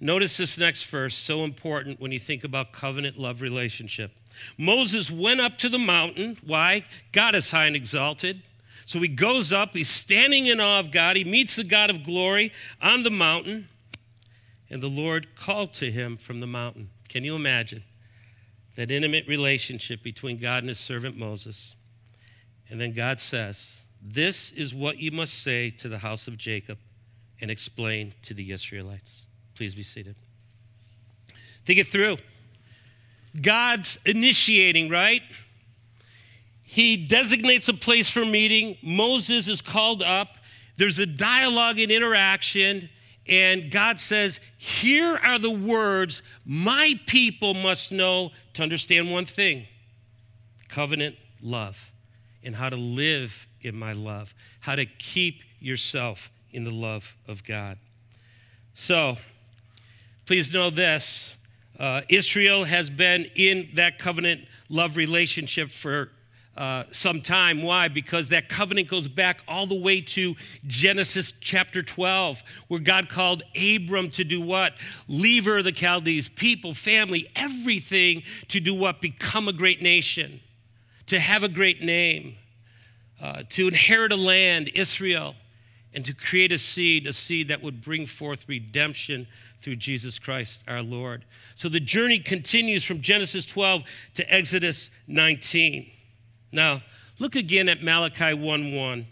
Notice 0.00 0.36
this 0.36 0.58
next 0.58 0.84
verse, 0.84 1.16
so 1.16 1.44
important 1.44 2.00
when 2.00 2.12
you 2.12 2.20
think 2.20 2.44
about 2.44 2.72
covenant 2.72 3.18
love 3.18 3.40
relationship. 3.40 4.12
Moses 4.58 5.10
went 5.10 5.40
up 5.40 5.58
to 5.58 5.68
the 5.68 5.78
mountain. 5.78 6.36
Why? 6.44 6.84
God 7.12 7.34
is 7.34 7.50
high 7.50 7.66
and 7.66 7.76
exalted. 7.76 8.42
So 8.86 9.00
he 9.00 9.08
goes 9.08 9.52
up, 9.52 9.72
he's 9.72 9.88
standing 9.88 10.46
in 10.46 10.60
awe 10.60 10.80
of 10.80 10.90
God. 10.90 11.16
He 11.16 11.24
meets 11.24 11.56
the 11.56 11.64
God 11.64 11.88
of 11.88 12.04
glory 12.04 12.52
on 12.82 13.02
the 13.02 13.10
mountain, 13.10 13.68
and 14.68 14.82
the 14.82 14.88
Lord 14.88 15.36
called 15.36 15.72
to 15.74 15.90
him 15.90 16.16
from 16.16 16.40
the 16.40 16.46
mountain. 16.46 16.90
Can 17.08 17.24
you 17.24 17.34
imagine 17.34 17.82
that 18.76 18.90
intimate 18.90 19.26
relationship 19.26 20.02
between 20.02 20.38
God 20.38 20.58
and 20.58 20.68
his 20.68 20.80
servant 20.80 21.16
Moses? 21.16 21.76
And 22.68 22.80
then 22.80 22.92
God 22.92 23.20
says, 23.20 23.82
This 24.02 24.52
is 24.52 24.74
what 24.74 24.98
you 24.98 25.10
must 25.10 25.42
say 25.42 25.70
to 25.70 25.88
the 25.88 25.98
house 25.98 26.28
of 26.28 26.36
Jacob 26.36 26.78
and 27.40 27.50
explain 27.50 28.14
to 28.22 28.34
the 28.34 28.52
Israelites. 28.52 29.28
Please 29.54 29.74
be 29.74 29.82
seated. 29.82 30.16
Think 31.64 31.78
it 31.78 31.88
through. 31.88 32.18
God's 33.40 33.98
initiating, 34.04 34.88
right? 34.90 35.22
He 36.62 36.96
designates 36.96 37.68
a 37.68 37.74
place 37.74 38.10
for 38.10 38.24
meeting. 38.24 38.76
Moses 38.82 39.48
is 39.48 39.60
called 39.60 40.02
up. 40.02 40.36
There's 40.76 40.98
a 40.98 41.06
dialogue 41.06 41.78
and 41.78 41.90
interaction. 41.90 42.88
And 43.26 43.70
God 43.70 44.00
says, 44.00 44.40
Here 44.58 45.16
are 45.16 45.38
the 45.38 45.50
words 45.50 46.22
my 46.44 47.00
people 47.06 47.54
must 47.54 47.92
know 47.92 48.32
to 48.54 48.62
understand 48.62 49.10
one 49.10 49.24
thing 49.24 49.66
covenant 50.68 51.14
love, 51.40 51.78
and 52.42 52.56
how 52.56 52.68
to 52.68 52.76
live 52.76 53.46
in 53.60 53.76
my 53.76 53.92
love, 53.92 54.34
how 54.60 54.74
to 54.74 54.84
keep 54.84 55.42
yourself 55.60 56.32
in 56.50 56.64
the 56.64 56.70
love 56.70 57.16
of 57.28 57.44
God. 57.44 57.78
So, 58.74 59.16
Please 60.26 60.50
know 60.50 60.70
this 60.70 61.36
uh, 61.78 62.00
Israel 62.08 62.64
has 62.64 62.88
been 62.88 63.26
in 63.34 63.68
that 63.74 63.98
covenant 63.98 64.42
love 64.70 64.96
relationship 64.96 65.70
for 65.70 66.10
uh, 66.56 66.84
some 66.92 67.20
time. 67.20 67.62
Why? 67.62 67.88
Because 67.88 68.30
that 68.30 68.48
covenant 68.48 68.88
goes 68.88 69.06
back 69.06 69.42
all 69.46 69.66
the 69.66 69.78
way 69.78 70.00
to 70.00 70.34
Genesis 70.66 71.34
chapter 71.40 71.82
12, 71.82 72.42
where 72.68 72.80
God 72.80 73.10
called 73.10 73.42
Abram 73.54 74.10
to 74.12 74.24
do 74.24 74.40
what? 74.40 74.72
Leave 75.08 75.46
Ur 75.46 75.62
the 75.62 75.72
Chaldees, 75.72 76.30
people, 76.30 76.72
family, 76.72 77.28
everything 77.36 78.22
to 78.48 78.60
do 78.60 78.74
what? 78.74 79.02
Become 79.02 79.48
a 79.48 79.52
great 79.52 79.82
nation, 79.82 80.40
to 81.08 81.20
have 81.20 81.42
a 81.42 81.48
great 81.48 81.82
name, 81.82 82.36
uh, 83.20 83.42
to 83.50 83.68
inherit 83.68 84.12
a 84.12 84.16
land, 84.16 84.70
Israel, 84.74 85.34
and 85.92 86.02
to 86.04 86.14
create 86.14 86.50
a 86.50 86.58
seed, 86.58 87.06
a 87.06 87.12
seed 87.12 87.48
that 87.48 87.62
would 87.62 87.82
bring 87.82 88.06
forth 88.06 88.48
redemption 88.48 89.26
through 89.64 89.76
Jesus 89.76 90.18
Christ 90.18 90.60
our 90.68 90.82
Lord. 90.82 91.24
So 91.54 91.70
the 91.70 91.80
journey 91.80 92.18
continues 92.18 92.84
from 92.84 93.00
Genesis 93.00 93.46
12 93.46 93.82
to 94.14 94.32
Exodus 94.32 94.90
19. 95.08 95.90
Now, 96.52 96.82
look 97.18 97.34
again 97.34 97.70
at 97.70 97.82
Malachi 97.82 98.34
1:1. 98.34 99.06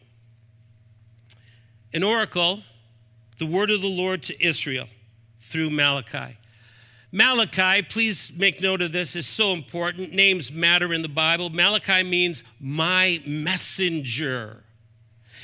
An 1.94 2.02
oracle, 2.02 2.62
the 3.38 3.46
word 3.46 3.70
of 3.70 3.80
the 3.80 3.88
Lord 3.88 4.22
to 4.24 4.44
Israel 4.44 4.88
through 5.40 5.70
Malachi. 5.70 6.36
Malachi, 7.10 7.82
please 7.82 8.30
make 8.34 8.60
note 8.60 8.80
of 8.80 8.92
this, 8.92 9.16
is 9.16 9.26
so 9.26 9.52
important. 9.52 10.12
Names 10.12 10.52
matter 10.52 10.92
in 10.92 11.02
the 11.02 11.08
Bible. 11.08 11.50
Malachi 11.50 12.02
means 12.02 12.42
my 12.60 13.22
messenger. 13.26 14.64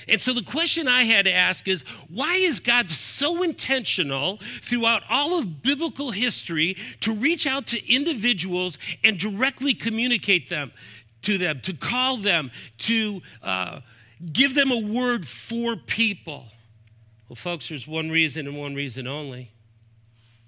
And 0.06 0.20
so 0.20 0.32
the 0.32 0.42
question 0.42 0.86
I 0.86 1.04
had 1.04 1.24
to 1.24 1.32
ask 1.32 1.66
is 1.66 1.82
why 2.08 2.36
is 2.36 2.60
God 2.60 2.90
so 2.90 3.42
intentional 3.42 4.38
throughout 4.62 5.02
all 5.08 5.38
of 5.38 5.62
biblical 5.62 6.10
history 6.10 6.76
to 7.00 7.12
reach 7.12 7.46
out 7.46 7.66
to 7.68 7.92
individuals 7.92 8.78
and 9.02 9.18
directly 9.18 9.74
communicate 9.74 10.48
them 10.48 10.72
to 11.22 11.38
them, 11.38 11.60
to 11.62 11.72
call 11.72 12.18
them, 12.18 12.50
to 12.78 13.22
uh, 13.42 13.80
give 14.32 14.54
them 14.54 14.70
a 14.70 14.78
word 14.78 15.26
for 15.26 15.76
people? 15.76 16.46
Well, 17.28 17.36
folks, 17.36 17.68
there's 17.68 17.86
one 17.86 18.10
reason 18.10 18.46
and 18.46 18.56
one 18.56 18.74
reason 18.74 19.06
only. 19.06 19.50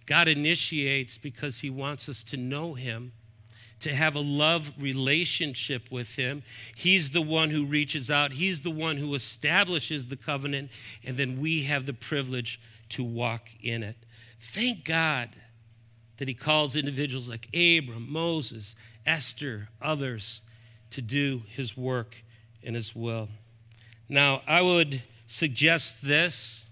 God 0.06 0.28
initiates 0.28 1.18
because 1.18 1.58
he 1.58 1.70
wants 1.70 2.08
us 2.08 2.22
to 2.24 2.36
know 2.36 2.74
him 2.74 3.12
to 3.80 3.94
have 3.94 4.14
a 4.14 4.20
love 4.20 4.72
relationship 4.78 5.90
with 5.90 6.08
Him. 6.14 6.42
He's 6.76 7.10
the 7.10 7.22
one 7.22 7.50
who 7.50 7.64
reaches 7.64 8.10
out, 8.10 8.32
He's 8.32 8.60
the 8.60 8.70
one 8.70 8.96
who 8.96 9.14
establishes 9.14 10.06
the 10.06 10.16
covenant, 10.16 10.70
and 11.04 11.16
then 11.16 11.40
we 11.40 11.64
have 11.64 11.86
the 11.86 11.92
privilege 11.92 12.60
to 12.90 13.04
walk 13.04 13.48
in 13.62 13.82
it. 13.82 13.96
Thank 14.40 14.84
God 14.84 15.30
that 16.18 16.28
He 16.28 16.34
calls 16.34 16.76
individuals 16.76 17.28
like 17.28 17.48
Abram, 17.48 18.10
Moses, 18.10 18.74
Esther, 19.06 19.68
others 19.80 20.42
to 20.90 21.02
do 21.02 21.42
His 21.48 21.76
work 21.76 22.16
and 22.62 22.74
His 22.74 22.94
will. 22.94 23.28
Now, 24.08 24.42
I 24.46 24.60
would 24.60 25.02
suggest 25.26 25.96
this 26.02 26.66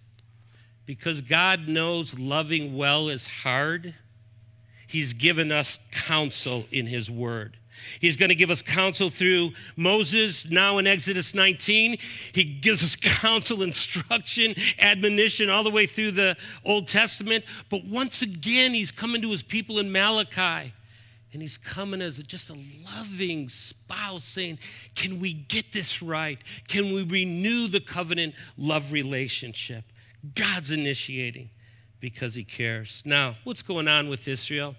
because 0.84 1.20
God 1.20 1.68
knows 1.68 2.18
loving 2.18 2.76
well 2.76 3.08
is 3.08 3.26
hard. 3.26 3.94
He's 4.88 5.12
given 5.12 5.52
us 5.52 5.78
counsel 5.92 6.64
in 6.72 6.86
His 6.86 7.10
Word. 7.10 7.56
He's 8.00 8.16
going 8.16 8.30
to 8.30 8.34
give 8.34 8.50
us 8.50 8.62
counsel 8.62 9.10
through 9.10 9.52
Moses 9.76 10.48
now 10.48 10.78
in 10.78 10.86
Exodus 10.86 11.34
19. 11.34 11.98
He 12.32 12.44
gives 12.44 12.82
us 12.82 12.96
counsel, 12.96 13.62
instruction, 13.62 14.54
admonition 14.78 15.50
all 15.50 15.62
the 15.62 15.70
way 15.70 15.86
through 15.86 16.12
the 16.12 16.36
Old 16.64 16.88
Testament. 16.88 17.44
But 17.70 17.84
once 17.84 18.22
again, 18.22 18.74
he's 18.74 18.90
coming 18.90 19.22
to 19.22 19.30
his 19.30 19.42
people 19.42 19.78
in 19.78 19.92
Malachi. 19.92 20.72
And 21.32 21.42
he's 21.42 21.58
coming 21.58 22.00
as 22.00 22.16
just 22.22 22.48
a 22.48 22.56
loving 22.96 23.50
spouse 23.50 24.24
saying, 24.24 24.58
Can 24.94 25.20
we 25.20 25.34
get 25.34 25.72
this 25.72 26.00
right? 26.00 26.38
Can 26.68 26.94
we 26.94 27.02
renew 27.02 27.68
the 27.68 27.80
covenant 27.80 28.34
love 28.56 28.90
relationship? 28.90 29.84
God's 30.34 30.70
initiating 30.70 31.50
because 32.00 32.34
he 32.34 32.44
cares. 32.44 33.02
Now, 33.04 33.36
what's 33.44 33.62
going 33.62 33.88
on 33.88 34.08
with 34.08 34.28
Israel? 34.28 34.74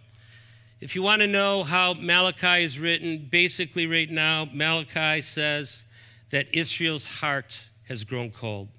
If 0.82 0.96
you 0.96 1.02
want 1.02 1.22
to 1.22 1.28
know 1.28 1.64
how 1.64 1.94
Malachi 1.94 2.64
is 2.64 2.80
written, 2.80 3.28
basically, 3.30 3.86
right 3.86 4.10
now, 4.10 4.48
Malachi 4.54 5.22
says 5.22 5.84
that 6.30 6.48
Israel's 6.54 7.06
heart 7.06 7.70
has 7.88 8.04
grown 8.04 8.32
cold. 8.32 8.70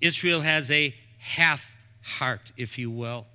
Israel 0.00 0.40
has 0.40 0.70
a 0.70 0.94
half 1.18 1.64
heart, 2.02 2.52
if 2.56 2.78
you 2.78 2.90
will. 2.90 3.26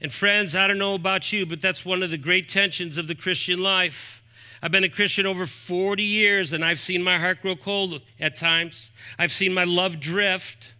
And 0.00 0.12
friends, 0.12 0.54
I 0.54 0.66
don't 0.66 0.78
know 0.78 0.94
about 0.94 1.32
you, 1.32 1.46
but 1.46 1.60
that's 1.60 1.84
one 1.84 2.02
of 2.02 2.10
the 2.10 2.18
great 2.18 2.48
tensions 2.48 2.96
of 2.96 3.08
the 3.08 3.14
Christian 3.14 3.60
life. 3.60 4.22
I've 4.62 4.70
been 4.70 4.84
a 4.84 4.88
Christian 4.88 5.26
over 5.26 5.46
40 5.46 6.02
years, 6.02 6.52
and 6.52 6.64
I've 6.64 6.78
seen 6.78 7.02
my 7.02 7.18
heart 7.18 7.42
grow 7.42 7.56
cold 7.56 8.00
at 8.20 8.36
times. 8.36 8.92
I've 9.18 9.32
seen 9.32 9.52
my 9.52 9.64
love 9.64 9.98
drift. 9.98 10.74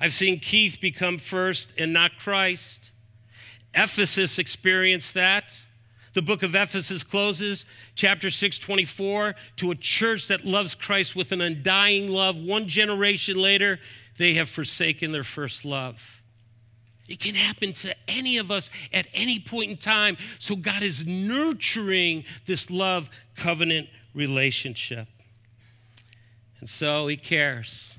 I've 0.00 0.14
seen 0.14 0.38
Keith 0.38 0.78
become 0.80 1.18
first 1.18 1.72
and 1.76 1.92
not 1.92 2.18
Christ. 2.18 2.92
Ephesus 3.74 4.38
experienced 4.38 5.14
that. 5.14 5.52
The 6.14 6.22
book 6.22 6.42
of 6.42 6.54
Ephesus 6.54 7.02
closes, 7.02 7.66
chapter 7.94 8.30
6, 8.30 8.58
24, 8.58 9.34
to 9.56 9.70
a 9.70 9.74
church 9.74 10.28
that 10.28 10.44
loves 10.44 10.74
Christ 10.74 11.14
with 11.14 11.32
an 11.32 11.40
undying 11.40 12.08
love. 12.08 12.36
One 12.36 12.66
generation 12.66 13.36
later, 13.36 13.78
they 14.16 14.34
have 14.34 14.48
forsaken 14.48 15.12
their 15.12 15.24
first 15.24 15.64
love. 15.64 16.22
It 17.08 17.20
can 17.20 17.34
happen 17.34 17.72
to 17.74 17.94
any 18.06 18.36
of 18.38 18.50
us 18.50 18.68
at 18.92 19.06
any 19.14 19.38
point 19.38 19.70
in 19.70 19.76
time. 19.76 20.16
So 20.38 20.56
God 20.56 20.82
is 20.82 21.06
nurturing 21.06 22.24
this 22.46 22.70
love 22.70 23.08
covenant 23.34 23.88
relationship. 24.14 25.08
And 26.60 26.68
so 26.68 27.06
he 27.06 27.16
cares. 27.16 27.97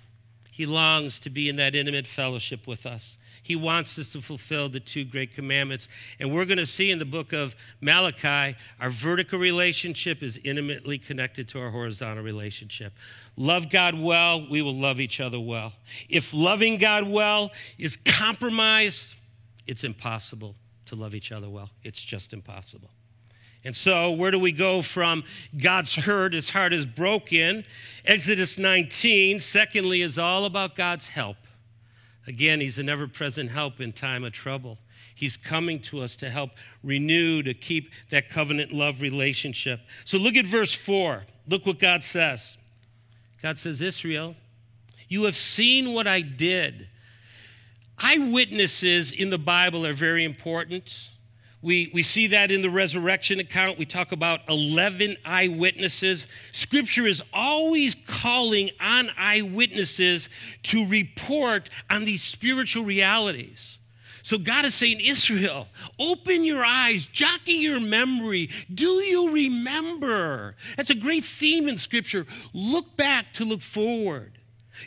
He 0.60 0.66
longs 0.66 1.20
to 1.20 1.30
be 1.30 1.48
in 1.48 1.56
that 1.56 1.74
intimate 1.74 2.06
fellowship 2.06 2.68
with 2.68 2.86
us. 2.86 3.18
He 3.44 3.56
wants 3.56 3.98
us 3.98 4.12
to 4.12 4.22
fulfill 4.22 4.68
the 4.68 4.82
two 4.82 5.06
great 5.06 5.34
commandments. 5.34 5.88
And 6.20 6.34
we're 6.34 6.44
going 6.44 6.58
to 6.58 6.66
see 6.66 6.92
in 6.92 7.00
the 7.00 7.06
book 7.06 7.32
of 7.32 7.56
Malachi, 7.80 8.58
our 8.78 8.90
vertical 8.90 9.40
relationship 9.40 10.22
is 10.22 10.38
intimately 10.44 10.98
connected 10.98 11.48
to 11.48 11.62
our 11.62 11.70
horizontal 11.70 12.26
relationship. 12.26 12.92
Love 13.38 13.70
God 13.70 13.98
well, 13.98 14.50
we 14.50 14.62
will 14.62 14.76
love 14.76 15.00
each 15.00 15.22
other 15.22 15.40
well. 15.40 15.72
If 16.10 16.34
loving 16.34 16.78
God 16.78 17.08
well 17.08 17.52
is 17.78 17.96
compromised, 17.96 19.16
it's 19.66 19.86
impossible 19.86 20.58
to 20.88 20.96
love 20.96 21.16
each 21.16 21.32
other 21.32 21.50
well. 21.50 21.70
It's 21.86 22.04
just 22.04 22.34
impossible. 22.34 22.90
And 23.66 23.76
so, 23.76 24.12
where 24.12 24.32
do 24.32 24.40
we 24.40 24.54
go 24.54 24.82
from 24.82 25.24
God's 25.62 25.94
hurt, 25.94 26.34
his 26.34 26.50
heart 26.50 26.74
is 26.74 26.86
broken? 26.86 27.66
Exodus 28.06 28.58
19, 28.58 29.42
secondly, 29.42 30.02
is 30.02 30.18
all 30.18 30.46
about 30.46 30.76
God's 30.76 31.08
help. 31.08 31.36
Again, 32.26 32.62
He's 32.62 32.80
an 32.80 32.88
ever 32.90 33.08
present 33.08 33.52
help 33.52 33.82
in 33.82 33.92
time 33.92 34.24
of 34.24 34.32
trouble. 34.32 34.78
He's 35.16 35.36
coming 35.36 35.82
to 35.82 36.00
us 36.00 36.16
to 36.18 36.30
help 36.30 36.52
renew, 36.84 37.44
to 37.44 37.54
keep 37.54 37.92
that 38.10 38.30
covenant 38.30 38.72
love 38.72 39.02
relationship. 39.02 39.82
So 40.06 40.18
look 40.18 40.36
at 40.36 40.46
verse 40.46 40.74
4. 40.74 41.26
Look 41.48 41.66
what 41.66 41.80
God 41.80 42.06
says. 42.06 42.58
God 43.42 43.60
says, 43.60 43.82
Israel, 43.82 44.36
you 45.10 45.24
have 45.24 45.36
seen 45.36 45.94
what 45.94 46.08
I 46.08 46.22
did. 46.22 46.88
Eyewitnesses 47.98 49.12
in 49.12 49.30
the 49.30 49.38
Bible 49.38 49.86
are 49.86 49.94
very 49.94 50.24
important. 50.24 51.10
We, 51.62 51.92
we 51.94 52.04
see 52.04 52.28
that 52.28 52.52
in 52.52 52.62
the 52.62 52.70
resurrection 52.70 53.40
account. 53.40 53.78
We 53.78 53.86
talk 53.86 54.14
about 54.14 54.42
11 54.48 55.18
eyewitnesses. 55.26 56.26
Scripture 56.54 57.06
is 57.06 57.22
always 57.34 57.96
calling 58.08 58.70
on 58.80 59.10
eyewitnesses 59.18 60.30
to 60.64 60.88
report 60.88 61.70
on 61.90 62.06
these 62.06 62.24
spiritual 62.24 62.86
realities. 62.86 63.80
So 64.22 64.38
God 64.38 64.64
is 64.64 64.76
saying, 64.76 65.02
Israel, 65.02 65.68
open 65.98 66.46
your 66.46 66.64
eyes, 66.64 67.06
jockey 67.08 67.54
your 67.54 67.80
memory. 67.80 68.50
Do 68.74 69.02
you 69.02 69.32
remember? 69.32 70.56
That's 70.78 70.90
a 70.90 70.96
great 70.96 71.26
theme 71.26 71.68
in 71.68 71.78
Scripture. 71.78 72.26
Look 72.54 72.96
back 72.96 73.34
to 73.34 73.46
look 73.46 73.62
forward. 73.62 74.38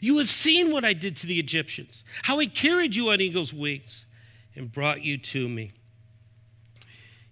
You 0.00 0.18
have 0.18 0.28
seen 0.28 0.72
what 0.72 0.84
I 0.84 0.94
did 0.94 1.16
to 1.16 1.26
the 1.26 1.38
Egyptians, 1.38 2.04
how 2.22 2.40
I 2.40 2.46
carried 2.46 2.96
you 2.96 3.10
on 3.10 3.20
eagle's 3.20 3.52
wings 3.52 4.06
and 4.54 4.72
brought 4.72 5.02
you 5.02 5.18
to 5.18 5.48
me. 5.48 5.72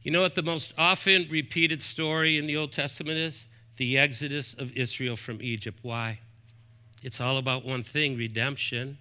You 0.03 0.11
know 0.11 0.23
what 0.23 0.35
the 0.35 0.43
most 0.43 0.73
often 0.79 1.27
repeated 1.31 1.83
story 1.83 2.39
in 2.39 2.47
the 2.47 2.57
Old 2.57 2.73
Testament 2.73 3.19
is? 3.19 3.47
The 3.77 3.99
exodus 3.99 4.55
of 4.55 4.73
Israel 4.73 5.17
from 5.17 5.43
Egypt. 5.43 5.79
Why? 5.83 6.21
It's 7.03 7.21
all 7.21 7.39
about 7.39 7.65
one 7.65 7.83
thing 7.83 8.17
redemption 8.17 8.99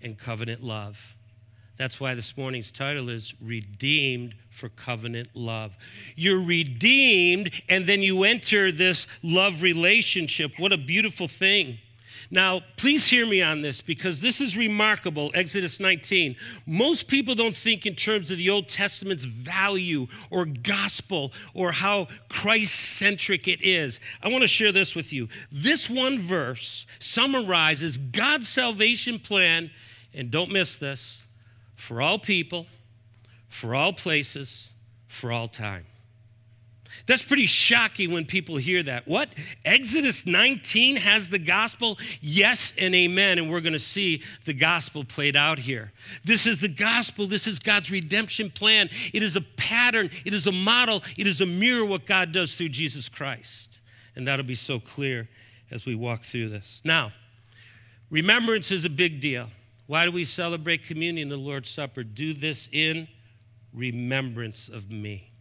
and 0.00 0.18
covenant 0.18 0.62
love. 0.62 0.98
That's 1.76 1.98
why 1.98 2.14
this 2.14 2.36
morning's 2.36 2.70
title 2.70 3.08
is 3.08 3.34
Redeemed 3.40 4.34
for 4.50 4.68
Covenant 4.70 5.30
Love. 5.34 5.76
You're 6.16 6.42
redeemed, 6.42 7.50
and 7.68 7.86
then 7.86 8.02
you 8.02 8.24
enter 8.24 8.70
this 8.70 9.06
love 9.22 9.62
relationship. 9.62 10.52
What 10.58 10.72
a 10.72 10.76
beautiful 10.76 11.28
thing. 11.28 11.78
Now, 12.30 12.62
please 12.76 13.06
hear 13.06 13.26
me 13.26 13.42
on 13.42 13.62
this 13.62 13.80
because 13.80 14.20
this 14.20 14.40
is 14.40 14.56
remarkable. 14.56 15.30
Exodus 15.34 15.80
19. 15.80 16.36
Most 16.66 17.08
people 17.08 17.34
don't 17.34 17.56
think 17.56 17.86
in 17.86 17.94
terms 17.94 18.30
of 18.30 18.38
the 18.38 18.50
Old 18.50 18.68
Testament's 18.68 19.24
value 19.24 20.06
or 20.30 20.44
gospel 20.44 21.32
or 21.54 21.72
how 21.72 22.08
Christ 22.28 22.74
centric 22.74 23.48
it 23.48 23.62
is. 23.62 24.00
I 24.22 24.28
want 24.28 24.42
to 24.42 24.48
share 24.48 24.72
this 24.72 24.94
with 24.94 25.12
you. 25.12 25.28
This 25.50 25.90
one 25.90 26.20
verse 26.20 26.86
summarizes 26.98 27.98
God's 27.98 28.48
salvation 28.48 29.18
plan, 29.18 29.70
and 30.14 30.30
don't 30.30 30.50
miss 30.50 30.76
this, 30.76 31.22
for 31.76 32.00
all 32.00 32.18
people, 32.18 32.66
for 33.48 33.74
all 33.74 33.92
places, 33.92 34.70
for 35.08 35.32
all 35.32 35.48
time. 35.48 35.84
That's 37.06 37.22
pretty 37.22 37.46
shocking 37.46 38.12
when 38.12 38.24
people 38.24 38.56
hear 38.56 38.82
that. 38.82 39.06
What? 39.08 39.34
Exodus 39.64 40.26
19 40.26 40.96
has 40.96 41.28
the 41.28 41.38
gospel? 41.38 41.98
Yes 42.20 42.72
and 42.78 42.94
amen. 42.94 43.38
And 43.38 43.50
we're 43.50 43.60
going 43.60 43.72
to 43.72 43.78
see 43.78 44.22
the 44.44 44.52
gospel 44.52 45.04
played 45.04 45.36
out 45.36 45.58
here. 45.58 45.92
This 46.24 46.46
is 46.46 46.60
the 46.60 46.68
gospel. 46.68 47.26
This 47.26 47.46
is 47.46 47.58
God's 47.58 47.90
redemption 47.90 48.50
plan. 48.50 48.88
It 49.12 49.22
is 49.22 49.36
a 49.36 49.40
pattern, 49.40 50.10
it 50.24 50.34
is 50.34 50.46
a 50.46 50.52
model, 50.52 51.02
it 51.16 51.26
is 51.26 51.40
a 51.40 51.46
mirror 51.46 51.84
what 51.84 52.06
God 52.06 52.32
does 52.32 52.54
through 52.54 52.70
Jesus 52.70 53.08
Christ. 53.08 53.80
And 54.14 54.26
that'll 54.26 54.44
be 54.44 54.54
so 54.54 54.78
clear 54.78 55.28
as 55.70 55.86
we 55.86 55.94
walk 55.94 56.22
through 56.22 56.50
this. 56.50 56.82
Now, 56.84 57.12
remembrance 58.10 58.70
is 58.70 58.84
a 58.84 58.90
big 58.90 59.20
deal. 59.20 59.48
Why 59.86 60.04
do 60.04 60.12
we 60.12 60.24
celebrate 60.24 60.84
communion, 60.84 61.28
the 61.28 61.36
Lord's 61.36 61.70
Supper? 61.70 62.04
Do 62.04 62.34
this 62.34 62.68
in 62.70 63.08
remembrance 63.72 64.68
of 64.68 64.90
me. 64.90 65.31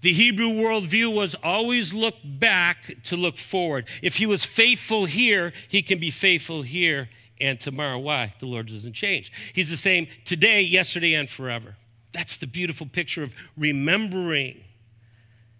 The 0.00 0.12
Hebrew 0.12 0.50
worldview 0.50 1.12
was 1.12 1.34
always 1.42 1.92
look 1.92 2.14
back 2.24 2.96
to 3.04 3.16
look 3.16 3.36
forward. 3.36 3.86
If 4.02 4.16
he 4.16 4.26
was 4.26 4.44
faithful 4.44 5.06
here, 5.06 5.52
he 5.68 5.82
can 5.82 5.98
be 5.98 6.10
faithful 6.10 6.62
here 6.62 7.08
and 7.40 7.58
tomorrow. 7.58 7.98
Why? 7.98 8.34
The 8.38 8.46
Lord 8.46 8.66
doesn't 8.68 8.92
change. 8.92 9.32
He's 9.52 9.70
the 9.70 9.76
same 9.76 10.06
today, 10.24 10.62
yesterday, 10.62 11.14
and 11.14 11.28
forever. 11.28 11.76
That's 12.12 12.36
the 12.36 12.46
beautiful 12.46 12.86
picture 12.86 13.22
of 13.22 13.32
remembering. 13.56 14.62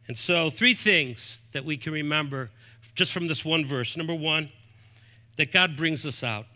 And 0.07 0.17
so, 0.17 0.51
three 0.51 0.75
things 0.75 1.41
that 1.53 1.65
we 1.65 1.77
can 1.77 1.93
remember 1.93 2.51
just 2.95 3.13
from 3.13 3.29
this 3.29 3.45
one 3.45 3.67
verse. 3.67 3.97
Number 3.97 4.15
one, 4.15 4.51
that 5.37 5.53
God 5.53 5.77
brings 5.77 6.07
us 6.07 6.23
out. 6.23 6.47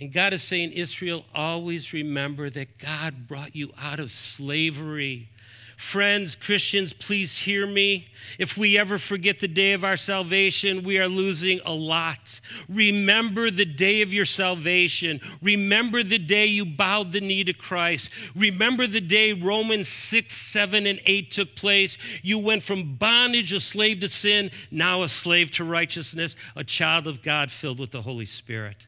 And 0.00 0.12
God 0.12 0.32
is 0.32 0.42
saying, 0.42 0.72
Israel, 0.72 1.24
always 1.34 1.92
remember 1.92 2.50
that 2.50 2.78
God 2.78 3.28
brought 3.28 3.54
you 3.54 3.72
out 3.80 4.00
of 4.00 4.10
slavery. 4.10 5.30
Friends, 5.76 6.36
Christians, 6.36 6.92
please 6.92 7.36
hear 7.38 7.66
me. 7.66 8.06
If 8.38 8.56
we 8.56 8.78
ever 8.78 8.96
forget 8.96 9.40
the 9.40 9.48
day 9.48 9.72
of 9.72 9.84
our 9.84 9.96
salvation, 9.96 10.84
we 10.84 10.98
are 10.98 11.08
losing 11.08 11.60
a 11.64 11.72
lot. 11.72 12.40
Remember 12.68 13.50
the 13.50 13.64
day 13.64 14.02
of 14.02 14.12
your 14.12 14.24
salvation. 14.24 15.20
Remember 15.42 16.02
the 16.02 16.18
day 16.18 16.46
you 16.46 16.64
bowed 16.64 17.12
the 17.12 17.20
knee 17.20 17.42
to 17.44 17.52
Christ. 17.52 18.10
Remember 18.36 18.86
the 18.86 19.00
day 19.00 19.32
Romans 19.32 19.88
6, 19.88 20.34
7, 20.34 20.86
and 20.86 21.00
8 21.06 21.32
took 21.32 21.56
place. 21.56 21.98
You 22.22 22.38
went 22.38 22.62
from 22.62 22.94
bondage, 22.94 23.52
a 23.52 23.60
slave 23.60 24.00
to 24.00 24.08
sin, 24.08 24.50
now 24.70 25.02
a 25.02 25.08
slave 25.08 25.50
to 25.52 25.64
righteousness, 25.64 26.36
a 26.54 26.64
child 26.64 27.06
of 27.08 27.22
God 27.22 27.50
filled 27.50 27.80
with 27.80 27.90
the 27.90 28.02
Holy 28.02 28.26
Spirit. 28.26 28.86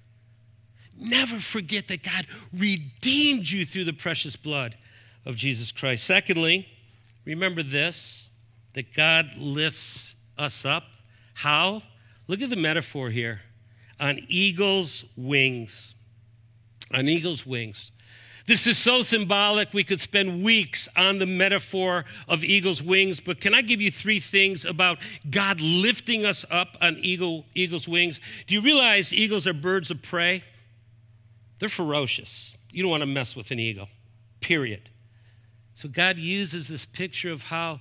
Never 0.99 1.41
forget 1.41 1.89
that 1.89 2.03
God 2.03 2.27
redeemed 2.53 3.49
you 3.51 3.67
through 3.67 3.85
the 3.85 3.93
precious 3.93 4.37
blood 4.37 4.77
of 5.27 5.37
Jesus 5.37 5.73
Christ. 5.73 6.05
Secondly, 6.05 6.69
Remember 7.27 7.63
this 7.63 8.31
that 8.73 8.95
God 8.95 9.33
lifts 9.37 10.15
us 10.39 10.65
up. 10.65 10.85
How? 11.35 11.83
Look 12.29 12.41
at 12.41 12.51
the 12.51 12.57
metaphor 12.57 13.11
here 13.11 13.41
on 14.01 14.21
eagle's 14.29 15.05
wings. 15.17 15.95
On 16.93 17.09
eagle's 17.09 17.45
wings. 17.45 17.93
This 18.47 18.69
is 18.69 18.79
so 18.79 19.03
symbolic, 19.03 19.73
we 19.73 19.83
could 19.83 20.01
spend 20.01 20.45
weeks 20.45 20.89
on 20.97 21.19
the 21.19 21.27
metaphor 21.27 22.05
of 22.29 22.45
eagle's 22.45 22.81
wings, 22.81 23.19
but 23.19 23.41
can 23.41 23.55
I 23.55 23.63
give 23.63 23.81
you 23.81 23.91
three 23.91 24.21
things 24.21 24.65
about 24.65 24.99
God 25.29 25.61
lifting 25.61 26.25
us 26.25 26.45
up 26.49 26.77
on 26.81 26.97
eagle, 26.99 27.45
eagle's 27.57 27.89
wings? 27.89 28.21
Do 28.47 28.55
you 28.55 28.61
realize 28.61 29.13
eagles 29.13 29.49
are 29.49 29.53
birds 29.53 29.91
of 29.91 30.01
prey? 30.01 30.45
They're 31.59 31.69
ferocious. 31.69 32.55
You 32.71 32.83
don't 32.83 32.91
want 32.91 33.01
to 33.01 33.07
mess 33.07 33.35
with 33.35 33.51
an 33.51 33.59
eagle, 33.59 33.89
period. 34.41 34.91
So 35.77 35.91
God 35.91 36.17
uses 36.17 36.69
this 36.69 36.87
picture 36.87 37.31
of 37.31 37.43
how, 37.43 37.81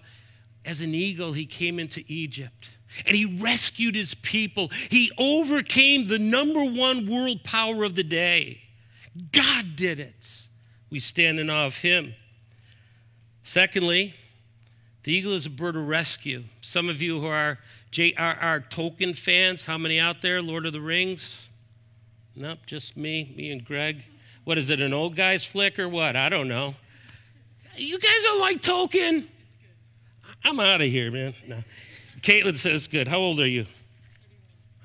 as 0.65 0.81
an 0.81 0.93
eagle, 0.93 1.31
he 1.31 1.45
came 1.45 1.79
into 1.79 2.03
Egypt 2.08 2.69
and 3.05 3.15
he 3.15 3.25
rescued 3.25 3.95
his 3.95 4.13
people. 4.15 4.69
He 4.89 5.13
overcame 5.17 6.10
the 6.10 6.19
number 6.19 6.62
one 6.62 7.10
world 7.10 7.45
power 7.45 7.86
of 7.86 7.95
the 7.95 8.03
day. 8.03 8.60
God 9.31 9.77
did 9.77 10.01
it. 10.01 10.41
We 10.89 10.99
stand 10.99 11.39
in 11.39 11.49
awe 11.49 11.67
of 11.67 11.77
him. 11.77 12.13
Secondly, 13.43 14.13
the 15.03 15.13
eagle 15.13 15.31
is 15.31 15.45
a 15.45 15.49
bird 15.49 15.77
of 15.77 15.88
rescue. 15.88 16.43
Some 16.60 16.89
of 16.89 17.01
you 17.01 17.21
who 17.21 17.27
are 17.27 17.60
J.R.R. 17.91 18.60
Tolkien 18.69 19.17
fans, 19.17 19.63
how 19.63 19.77
many 19.77 20.01
out 20.01 20.21
there? 20.21 20.41
Lord 20.41 20.65
of 20.65 20.73
the 20.73 20.81
Rings? 20.81 21.47
Nope, 22.36 22.60
just 22.65 22.97
me, 22.97 23.34
me 23.38 23.51
and 23.51 23.63
Greg. 23.63 24.03
What 24.43 24.58
is 24.58 24.69
it, 24.69 24.81
an 24.81 24.93
old 24.93 25.15
guy's 25.15 25.45
flick 25.45 25.79
or 25.79 25.88
what? 25.88 26.17
I 26.17 26.27
don't 26.27 26.49
know. 26.49 26.75
You 27.78 28.00
guys 28.00 28.24
don't 28.24 28.40
like 28.40 28.62
Tolkien? 28.62 29.28
I'm 30.44 30.60
out 30.60 30.82
of 30.82 30.88
here, 30.88 31.12
man. 31.12 31.34
No. 31.48 31.64
Caitlin 32.22 32.58
says, 32.58 32.88
good. 32.88 33.08
How 33.08 33.18
old 33.18 33.40
are 33.40 33.48
you? 33.48 33.66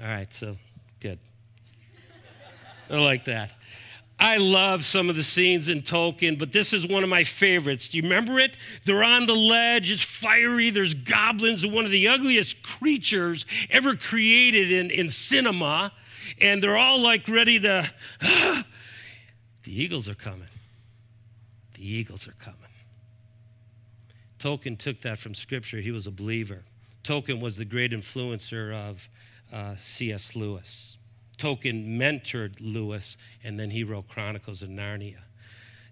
All 0.01 0.07
right, 0.07 0.33
so 0.33 0.57
good. 1.01 1.19
I 2.89 2.97
like 2.97 3.27
that. 3.27 3.53
I 4.19 4.37
love 4.37 4.85
some 4.85 5.09
of 5.09 5.17
the 5.17 5.23
scenes 5.23 5.71
in 5.71 5.81
Tolkien, 5.81 6.39
but 6.39 6.53
this 6.53 6.75
is 6.75 6.87
one 6.87 7.03
of 7.03 7.09
my 7.09 7.25
favorites. 7.25 7.89
Do 7.89 7.97
you 7.97 8.03
remember 8.03 8.39
it? 8.39 8.57
They're 8.85 9.03
on 9.03 9.27
the 9.27 9.35
ledge, 9.35 9.91
it's 9.91 10.03
fiery, 10.03 10.69
there's 10.69 10.93
goblins, 10.93 11.67
one 11.67 11.87
of 11.87 11.91
the 11.91 12.09
ugliest 12.09 12.63
creatures 12.63 13.47
ever 13.71 13.97
created 13.97 14.71
in, 14.71 14.91
in 14.91 15.09
cinema, 15.09 15.93
and 16.39 16.63
they're 16.63 16.77
all 16.77 16.99
like 17.01 17.29
ready 17.29 17.59
to. 17.61 17.91
the 18.21 18.65
eagles 19.65 20.09
are 20.09 20.15
coming. 20.15 20.49
The 21.75 21.91
eagles 21.91 22.29
are 22.29 22.35
coming. 22.45 22.60
Tolkien 24.41 24.79
took 24.79 25.03
that 25.03 25.19
from 25.19 25.35
Scripture. 25.35 25.81
He 25.81 25.91
was 25.91 26.07
a 26.07 26.11
believer. 26.11 26.65
Tolkien 27.05 27.41
was 27.41 27.57
the 27.57 27.65
great 27.65 27.93
influencer 27.93 28.75
of 28.75 29.09
uh, 29.53 29.75
C.S. 29.81 30.35
Lewis. 30.35 30.97
Tolkien 31.39 31.99
mentored 31.99 32.55
Lewis, 32.59 33.17
and 33.45 33.59
then 33.59 33.71
he 33.71 33.85
wrote 33.85 34.09
Chronicles 34.09 34.63
of 34.63 34.71
Narnia. 34.71 35.21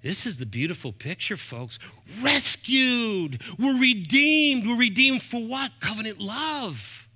This 0.03 0.27
is 0.27 0.37
the 0.37 0.47
beautiful 0.47 0.93
picture, 0.93 1.37
folks. 1.37 1.79
Rescued. 2.23 3.43
We're 3.59 3.81
redeemed. 3.81 4.67
We're 4.67 4.79
redeemed 4.79 5.23
for 5.23 5.43
what? 5.43 5.73
Covenant 5.81 6.21
love. 6.21 7.09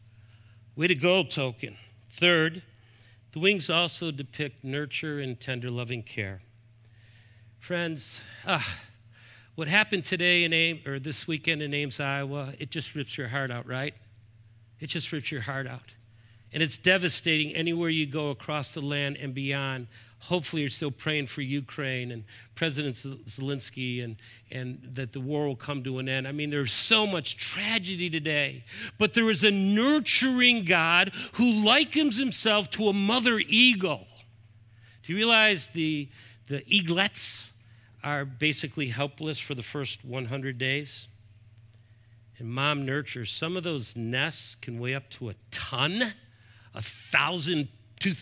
Way 0.75 0.89
to 0.89 0.95
go, 0.95 1.23
Tolkien. 1.25 1.77
Third, 2.11 2.63
the 3.33 3.39
wings 3.39 3.71
also 3.71 4.11
depict 4.11 4.65
nurture 4.65 5.21
and 5.21 5.39
tender 5.41 5.71
loving 5.71 6.03
care. 6.03 6.43
Friends, 7.61 8.21
ah, 8.47 8.79
what 9.55 9.69
happened 9.69 10.05
today 10.05 10.45
in 10.45 10.53
Ames, 10.53 10.87
or 10.87 10.99
this 10.99 11.27
weekend 11.27 11.63
in 11.63 11.75
Ames, 11.75 12.01
Iowa, 12.01 12.55
it 12.59 12.71
just 12.71 12.95
rips 12.95 13.19
your 13.19 13.29
heart 13.29 13.51
out, 13.51 13.67
right? 13.67 13.95
It 14.81 14.87
just 14.87 15.13
rips 15.13 15.31
your 15.31 15.43
heart 15.43 15.67
out. 15.67 15.93
And 16.55 16.63
it's 16.63 16.79
devastating 16.79 17.55
anywhere 17.55 17.89
you 17.89 18.07
go 18.07 18.31
across 18.31 18.73
the 18.73 18.81
land 18.81 19.17
and 19.21 19.35
beyond. 19.35 19.87
Hopefully, 20.19 20.63
you're 20.63 20.71
still 20.71 20.91
praying 20.91 21.27
for 21.27 21.41
Ukraine 21.43 22.13
and 22.13 22.25
President 22.55 22.95
Zelensky 22.95 24.05
and, 24.05 24.17
and 24.51 24.91
that 24.95 25.13
the 25.13 25.21
war 25.21 25.47
will 25.47 25.57
come 25.57 25.83
to 25.85 25.99
an 25.99 26.09
end. 26.09 26.29
I 26.29 26.33
mean, 26.33 26.51
there's 26.51 26.73
so 26.73 27.07
much 27.07 27.37
tragedy 27.37 28.11
today. 28.11 28.65
But 28.99 29.15
there 29.15 29.31
is 29.31 29.45
a 29.45 29.51
nurturing 29.51 30.65
God 30.65 31.13
who 31.35 31.51
likens 31.65 32.17
himself 32.17 32.71
to 32.73 32.89
a 32.89 32.93
mother 32.93 33.39
eagle. 33.39 34.07
Do 35.03 35.13
you 35.13 35.17
realize 35.17 35.69
the, 35.73 36.09
the 36.49 36.63
eaglets 36.67 37.52
are 38.03 38.25
basically 38.25 38.89
helpless 38.89 39.39
for 39.39 39.55
the 39.55 39.63
first 39.63 40.05
100 40.05 40.59
days? 40.59 41.09
And 42.39 42.51
mom 42.51 42.85
nurtures. 42.85 43.31
Some 43.31 43.57
of 43.57 43.63
those 43.63 43.95
nests 43.95 44.57
can 44.57 44.81
weigh 44.81 44.95
up 44.95 45.09
to 45.11 45.31
a 45.31 45.35
ton 45.51 46.13
a 46.75 46.83
thousand, 46.83 47.69
two, 48.01 48.15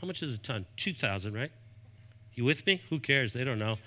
how 0.00 0.06
much 0.06 0.22
is 0.22 0.34
a 0.34 0.38
ton? 0.38 0.66
2,000, 0.76 1.34
right? 1.34 1.50
You 2.34 2.44
with 2.44 2.66
me? 2.66 2.82
Who 2.90 2.98
cares? 2.98 3.32
They 3.32 3.44
don't 3.44 3.58
know. 3.58 3.78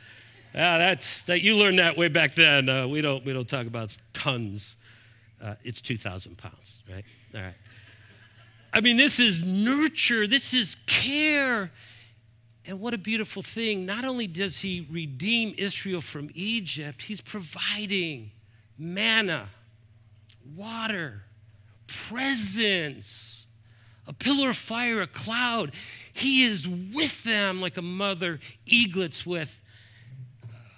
Yeah, 0.53 0.77
that's 0.77 1.21
that 1.23 1.41
you 1.41 1.55
learned 1.57 1.79
that 1.79 1.97
way 1.97 2.07
back 2.07 2.33
then. 2.33 2.69
Uh, 2.69 2.87
we 2.87 3.01
don't 3.01 3.23
we 3.25 3.33
don't 3.33 3.47
talk 3.47 3.67
about 3.67 3.95
tons. 4.13 4.77
Uh, 5.41 5.55
it's 5.63 5.81
2,000 5.81 6.37
pounds, 6.37 6.79
right? 6.89 7.03
All 7.35 7.41
right. 7.41 7.53
I 8.73 8.81
mean, 8.81 8.97
this 8.97 9.19
is 9.19 9.39
nurture. 9.39 10.25
This 10.25 10.53
is 10.53 10.77
care. 10.87 11.69
And 12.67 12.79
what 12.81 12.93
a 12.93 12.97
beautiful 12.97 13.41
thing. 13.41 13.85
Not 13.85 14.03
only 14.05 14.27
does 14.27 14.59
he 14.59 14.85
redeem 14.91 15.55
Israel 15.57 16.01
from 16.01 16.29
Egypt, 16.35 17.01
he's 17.01 17.21
providing 17.21 18.31
manna, 18.77 19.49
water, 20.55 21.23
presence 21.87 23.45
a 24.07 24.13
pillar 24.13 24.51
of 24.51 24.57
fire, 24.57 25.01
a 25.01 25.07
cloud. 25.07 25.73
He 26.13 26.43
is 26.43 26.67
with 26.67 27.23
them 27.23 27.59
like 27.61 27.77
a 27.77 27.81
mother 27.81 28.39
eaglets 28.65 29.25
with 29.25 29.59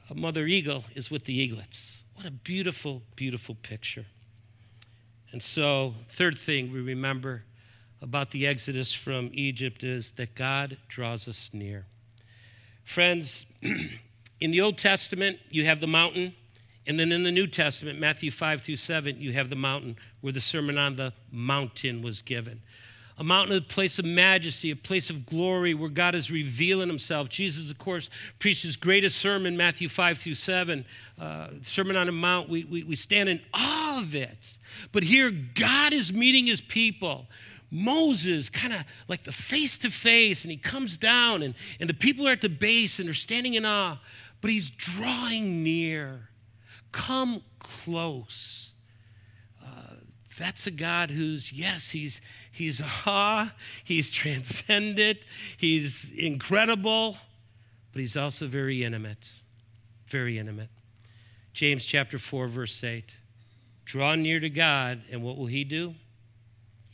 a 0.10 0.16
mother 0.16 0.48
eagle 0.48 0.86
is 0.96 1.12
with 1.12 1.26
the 1.26 1.40
eaglets. 1.40 2.02
What 2.16 2.26
a 2.26 2.32
beautiful, 2.32 3.04
beautiful 3.16 3.56
picture. 3.62 4.08
And 5.32 5.44
so, 5.44 5.94
third 6.10 6.38
thing 6.38 6.72
we 6.72 6.82
remember 6.82 7.44
about 8.02 8.32
the 8.32 8.48
exodus 8.48 8.94
from 8.94 9.30
Egypt 9.34 9.84
is 9.84 10.12
that 10.12 10.36
God 10.36 10.78
draws 10.88 11.28
us 11.28 11.50
near. 11.54 11.86
Friends, 12.84 13.46
in 14.42 14.52
the 14.52 14.62
Old 14.62 14.78
Testament, 14.78 15.38
you 15.50 15.66
have 15.66 15.82
the 15.82 15.88
mountain, 15.88 16.34
and 16.88 17.00
then 17.00 17.12
in 17.12 17.24
the 17.24 17.32
New 17.32 17.48
Testament, 17.48 18.00
Matthew 18.00 18.32
5 18.32 18.62
through 18.62 18.78
7, 18.78 19.20
you 19.20 19.34
have 19.34 19.50
the 19.50 19.56
mountain 19.56 19.98
where 20.22 20.34
the 20.34 20.42
Sermon 20.42 20.78
on 20.78 20.96
the 20.96 21.14
Mountain 21.32 22.02
was 22.02 22.22
given 22.22 22.62
a 23.20 23.24
mountain, 23.24 23.56
a 23.58 23.62
place 23.62 24.00
of 24.00 24.06
majesty, 24.06 24.72
a 24.72 24.76
place 24.76 25.10
of 25.10 25.26
glory 25.26 25.74
where 25.74 25.90
God 25.90 26.16
is 26.16 26.32
revealing 26.32 26.88
himself. 26.88 27.28
Jesus, 27.28 27.70
of 27.70 27.78
course, 27.78 28.10
preached 28.40 28.64
his 28.64 28.78
greatest 28.78 29.18
sermon, 29.18 29.58
Matthew 29.58 29.90
5 29.90 30.18
through 30.20 30.36
7, 30.36 30.86
uh, 31.20 31.50
Sermon 31.62 31.98
on 31.98 32.06
the 32.06 32.14
Mount. 32.14 32.48
We, 32.48 32.64
we, 32.64 32.84
we 32.84 32.96
stand 32.96 33.28
in 33.28 33.42
awe 33.54 34.00
of 34.00 34.16
it. 34.16 34.58
But 34.94 35.04
here, 35.04 35.32
God 35.32 35.92
is 35.92 36.14
meeting 36.14 36.46
his 36.48 36.62
people. 36.62 37.28
Moses, 37.72 38.50
kind 38.50 38.74
of 38.74 38.82
like 39.08 39.24
the 39.24 39.32
face 39.32 39.78
to 39.80 39.92
face, 39.92 40.44
and 40.44 40.52
he 40.52 40.58
comes 40.58 40.98
down, 40.98 41.44
and, 41.44 41.54
and 41.80 41.90
the 41.90 41.94
people 41.94 42.28
are 42.28 42.32
at 42.32 42.42
the 42.42 42.50
base 42.50 43.00
and 43.00 43.08
they're 43.08 43.14
standing 43.14 43.54
in 43.54 43.66
awe, 43.66 43.98
but 44.42 44.50
he's 44.50 44.70
drawing 44.70 45.64
near. 45.64 46.30
Come 46.92 47.44
close. 47.60 48.72
Uh, 49.64 49.96
that's 50.40 50.66
a 50.66 50.72
God 50.72 51.12
who's, 51.12 51.54
yes, 51.54 51.92
he's, 51.92 52.22
He's 52.60 52.82
awe, 53.06 53.54
he's 53.86 54.10
transcendent, 54.10 55.20
he's 55.56 56.12
incredible, 56.12 57.18
but 57.94 58.02
he's 58.02 58.18
also 58.18 58.48
very 58.48 58.84
intimate. 58.84 59.30
Very 60.08 60.38
intimate. 60.38 60.68
James 61.54 61.86
chapter 61.86 62.20
4, 62.20 62.48
verse 62.50 62.84
8. 62.84 63.06
Draw 63.86 64.16
near 64.16 64.42
to 64.42 64.50
God, 64.50 65.04
and 65.10 65.24
what 65.24 65.38
will 65.38 65.46
he 65.46 65.64
do? 65.64 65.96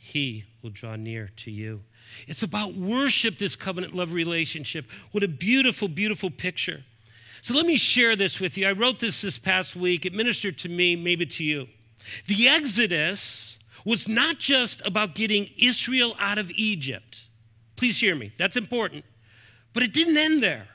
He 0.06 0.44
will 0.62 0.70
draw 0.70 0.94
near 0.94 1.30
to 1.38 1.50
you. 1.50 1.82
It's 2.28 2.44
about 2.44 2.74
worship, 2.74 3.38
this 3.38 3.56
covenant 3.56 3.92
love 3.92 4.12
relationship. 4.12 4.86
What 5.10 5.24
a 5.24 5.28
beautiful, 5.28 5.88
beautiful 5.88 6.30
picture. 6.30 6.84
So 7.42 7.54
let 7.54 7.66
me 7.66 7.76
share 7.76 8.14
this 8.14 8.38
with 8.38 8.56
you. 8.56 8.68
I 8.68 8.72
wrote 8.72 9.00
this 9.00 9.20
this 9.20 9.36
past 9.36 9.74
week. 9.74 10.06
It 10.06 10.14
ministered 10.14 10.58
to 10.58 10.68
me, 10.68 10.94
maybe 10.94 11.26
to 11.26 11.42
you. 11.42 11.66
The 12.28 12.46
Exodus 12.46 13.58
was 13.84 14.06
not 14.06 14.38
just 14.38 14.80
about 14.86 15.16
getting 15.16 15.50
Israel 15.58 16.14
out 16.20 16.38
of 16.38 16.52
Egypt. 16.52 17.24
Please 17.74 17.98
hear 17.98 18.14
me, 18.14 18.32
that's 18.38 18.56
important. 18.56 19.04
But 19.74 19.82
it 19.82 19.92
didn't 19.92 20.16
end 20.16 20.40
there. 20.40 20.68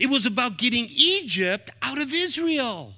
It 0.00 0.08
was 0.08 0.26
about 0.26 0.58
getting 0.58 0.86
Egypt 0.90 1.70
out 1.82 1.98
of 1.98 2.12
Israel. 2.12 2.94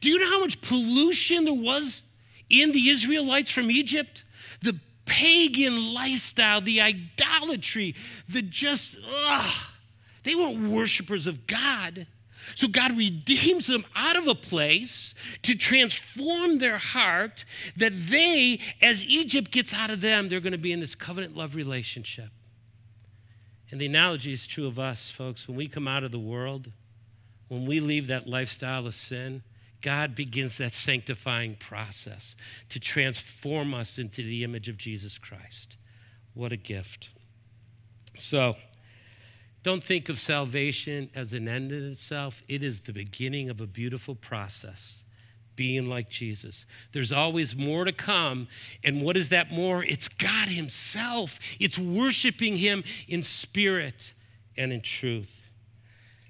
Do 0.00 0.10
you 0.10 0.18
know 0.18 0.28
how 0.28 0.40
much 0.40 0.60
pollution 0.60 1.44
there 1.44 1.54
was 1.54 2.02
in 2.50 2.72
the 2.72 2.88
Israelites 2.88 3.50
from 3.50 3.70
Egypt? 3.70 4.24
The 4.62 4.78
pagan 5.06 5.92
lifestyle, 5.92 6.60
the 6.60 6.80
idolatry, 6.80 7.94
the 8.28 8.42
just, 8.42 8.96
ugh. 9.06 9.54
They 10.22 10.34
weren't 10.34 10.70
worshipers 10.70 11.26
of 11.26 11.46
God. 11.46 12.06
So 12.54 12.68
God 12.68 12.96
redeems 12.96 13.66
them 13.66 13.84
out 13.94 14.16
of 14.16 14.28
a 14.28 14.34
place 14.34 15.14
to 15.42 15.54
transform 15.54 16.58
their 16.58 16.78
heart 16.78 17.44
that 17.76 17.92
they, 18.08 18.60
as 18.82 19.04
Egypt 19.04 19.50
gets 19.50 19.72
out 19.72 19.90
of 19.90 20.00
them, 20.00 20.28
they're 20.28 20.40
going 20.40 20.52
to 20.52 20.58
be 20.58 20.72
in 20.72 20.80
this 20.80 20.94
covenant 20.94 21.36
love 21.36 21.54
relationship. 21.54 22.28
And 23.70 23.80
the 23.80 23.86
analogy 23.86 24.32
is 24.32 24.46
true 24.46 24.66
of 24.66 24.78
us, 24.78 25.10
folks. 25.10 25.48
When 25.48 25.56
we 25.56 25.68
come 25.68 25.88
out 25.88 26.04
of 26.04 26.12
the 26.12 26.18
world, 26.18 26.70
when 27.48 27.66
we 27.66 27.80
leave 27.80 28.06
that 28.08 28.28
lifestyle 28.28 28.86
of 28.86 28.94
sin, 28.94 29.42
God 29.84 30.14
begins 30.14 30.56
that 30.56 30.74
sanctifying 30.74 31.56
process 31.56 32.36
to 32.70 32.80
transform 32.80 33.74
us 33.74 33.98
into 33.98 34.22
the 34.22 34.42
image 34.42 34.70
of 34.70 34.78
Jesus 34.78 35.18
Christ. 35.18 35.76
What 36.32 36.52
a 36.52 36.56
gift. 36.56 37.10
So, 38.16 38.56
don't 39.62 39.84
think 39.84 40.08
of 40.08 40.18
salvation 40.18 41.10
as 41.14 41.34
an 41.34 41.48
end 41.48 41.70
in 41.70 41.92
itself. 41.92 42.42
It 42.48 42.62
is 42.62 42.80
the 42.80 42.94
beginning 42.94 43.50
of 43.50 43.60
a 43.60 43.66
beautiful 43.66 44.14
process, 44.14 45.04
being 45.54 45.86
like 45.86 46.08
Jesus. 46.08 46.64
There's 46.92 47.12
always 47.12 47.54
more 47.54 47.84
to 47.84 47.92
come. 47.92 48.48
And 48.84 49.02
what 49.02 49.18
is 49.18 49.28
that 49.28 49.52
more? 49.52 49.84
It's 49.84 50.08
God 50.08 50.48
Himself, 50.48 51.38
it's 51.60 51.78
worshiping 51.78 52.56
Him 52.56 52.84
in 53.06 53.22
spirit 53.22 54.14
and 54.56 54.72
in 54.72 54.80
truth. 54.80 55.50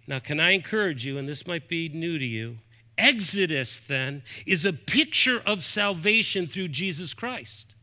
Now, 0.09 0.19
can 0.19 0.40
I 0.40 0.51
encourage 0.51 1.07
you, 1.07 1.19
and 1.19 1.29
this 1.29 1.47
might 1.47 1.69
be 1.69 1.88
new 1.88 2.19
to 2.19 2.27
you? 2.27 2.59
Exodus, 2.96 3.80
then, 3.88 4.22
is 4.46 4.64
a 4.64 4.72
picture 4.72 5.40
of 5.44 5.62
salvation 5.62 6.46
through 6.46 6.68
Jesus 6.68 7.14
Christ. 7.14 7.74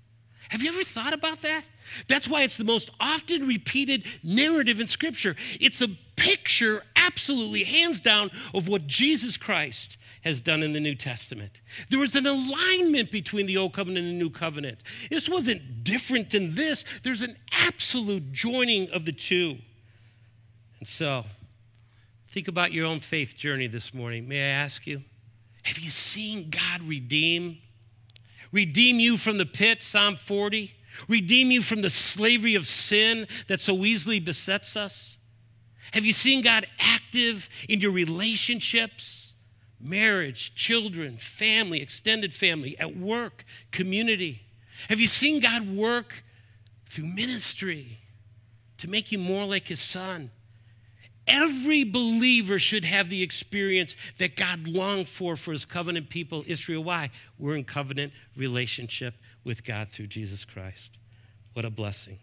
Have 0.50 0.62
you 0.62 0.70
ever 0.70 0.84
thought 0.84 1.14
about 1.14 1.42
that? 1.42 1.64
That's 2.08 2.28
why 2.28 2.44
it's 2.44 2.58
the 2.58 2.64
most 2.64 2.92
often 3.00 3.48
repeated 3.48 4.06
narrative 4.24 4.80
in 4.80 4.88
Scripture. 4.88 5.36
It's 5.60 5.82
a 5.82 5.90
picture, 6.16 6.84
absolutely, 6.96 7.64
hands 7.64 8.00
down, 8.00 8.32
of 8.54 8.68
what 8.68 8.88
Jesus 8.88 9.38
Christ 9.38 9.98
has 10.24 10.40
done 10.40 10.62
in 10.62 10.74
the 10.74 10.80
New 10.80 10.96
Testament. 10.96 11.62
There 11.90 12.00
was 12.00 12.16
an 12.16 12.28
alignment 12.28 13.12
between 13.12 13.46
the 13.46 13.58
Old 13.58 13.74
Covenant 13.74 14.06
and 14.06 14.16
the 14.16 14.24
New 14.24 14.30
Covenant. 14.30 14.84
This 15.10 15.28
wasn't 15.28 15.84
different 15.84 16.30
than 16.30 16.56
this, 16.56 16.86
there's 17.04 17.22
an 17.22 17.38
absolute 17.52 18.32
joining 18.32 18.90
of 18.92 19.06
the 19.06 19.12
two. 19.12 19.58
And 20.80 20.88
so, 20.88 21.26
think 22.32 22.48
about 22.48 22.72
your 22.72 22.86
own 22.86 23.02
faith 23.02 23.36
journey 23.38 23.68
this 23.68 23.94
morning. 23.94 24.28
May 24.28 24.40
I 24.40 24.54
ask 24.64 24.88
you, 24.88 25.02
have 25.64 25.78
you 25.78 25.90
seen 25.90 26.50
God 26.50 26.82
redeem? 26.82 27.58
Redeem 28.52 29.00
you 29.00 29.18
from 29.18 29.38
the 29.38 29.46
pit, 29.46 29.84
Psalm 29.84 30.16
40? 30.16 30.72
Redeem 31.08 31.52
you 31.52 31.62
from 31.62 31.82
the 31.82 31.90
slavery 31.90 32.56
of 32.56 32.68
sin 32.68 33.28
that 33.48 33.60
so 33.60 33.84
easily 33.84 34.20
besets 34.20 34.78
us? 34.78 35.18
Have 35.92 36.06
you 36.06 36.14
seen 36.14 36.42
God 36.42 36.66
active 36.80 37.50
in 37.68 37.82
your 37.82 37.92
relationships? 37.92 39.34
Marriage, 39.80 40.56
children, 40.56 41.18
family, 41.18 41.82
extended 41.82 42.34
family, 42.34 42.80
at 42.80 42.96
work, 42.96 43.44
community? 43.72 44.42
Have 44.88 45.00
you 45.00 45.08
seen 45.08 45.42
God 45.42 45.76
work 45.76 46.24
through 46.90 47.06
ministry 47.06 48.00
to 48.78 48.90
make 48.90 49.12
you 49.12 49.18
more 49.18 49.46
like 49.46 49.68
His 49.68 49.82
Son? 49.82 50.32
Every 51.28 51.84
believer 51.84 52.58
should 52.58 52.84
have 52.86 53.10
the 53.10 53.22
experience 53.22 53.96
that 54.18 54.36
God 54.36 54.68
longed 54.68 55.08
for 55.08 55.38
for 55.38 55.52
his 55.52 55.66
covenant 55.66 56.10
people, 56.10 56.44
Israel. 56.48 56.84
Why? 56.84 57.12
We're 57.38 57.56
in 57.56 57.64
covenant 57.64 58.14
relationship 58.36 59.14
with 59.44 59.64
God 59.64 59.90
through 59.92 60.08
Jesus 60.08 60.46
Christ. 60.46 60.98
What 61.54 61.66
a 61.66 61.70
blessing. 61.70 62.18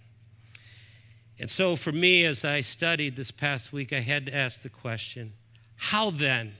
And 1.38 1.48
so, 1.48 1.76
for 1.76 1.92
me, 1.92 2.24
as 2.24 2.44
I 2.44 2.62
studied 2.62 3.14
this 3.14 3.30
past 3.30 3.72
week, 3.72 3.92
I 3.92 4.00
had 4.00 4.26
to 4.26 4.34
ask 4.34 4.62
the 4.62 4.68
question 4.68 5.32
how 5.76 6.10
then? 6.10 6.54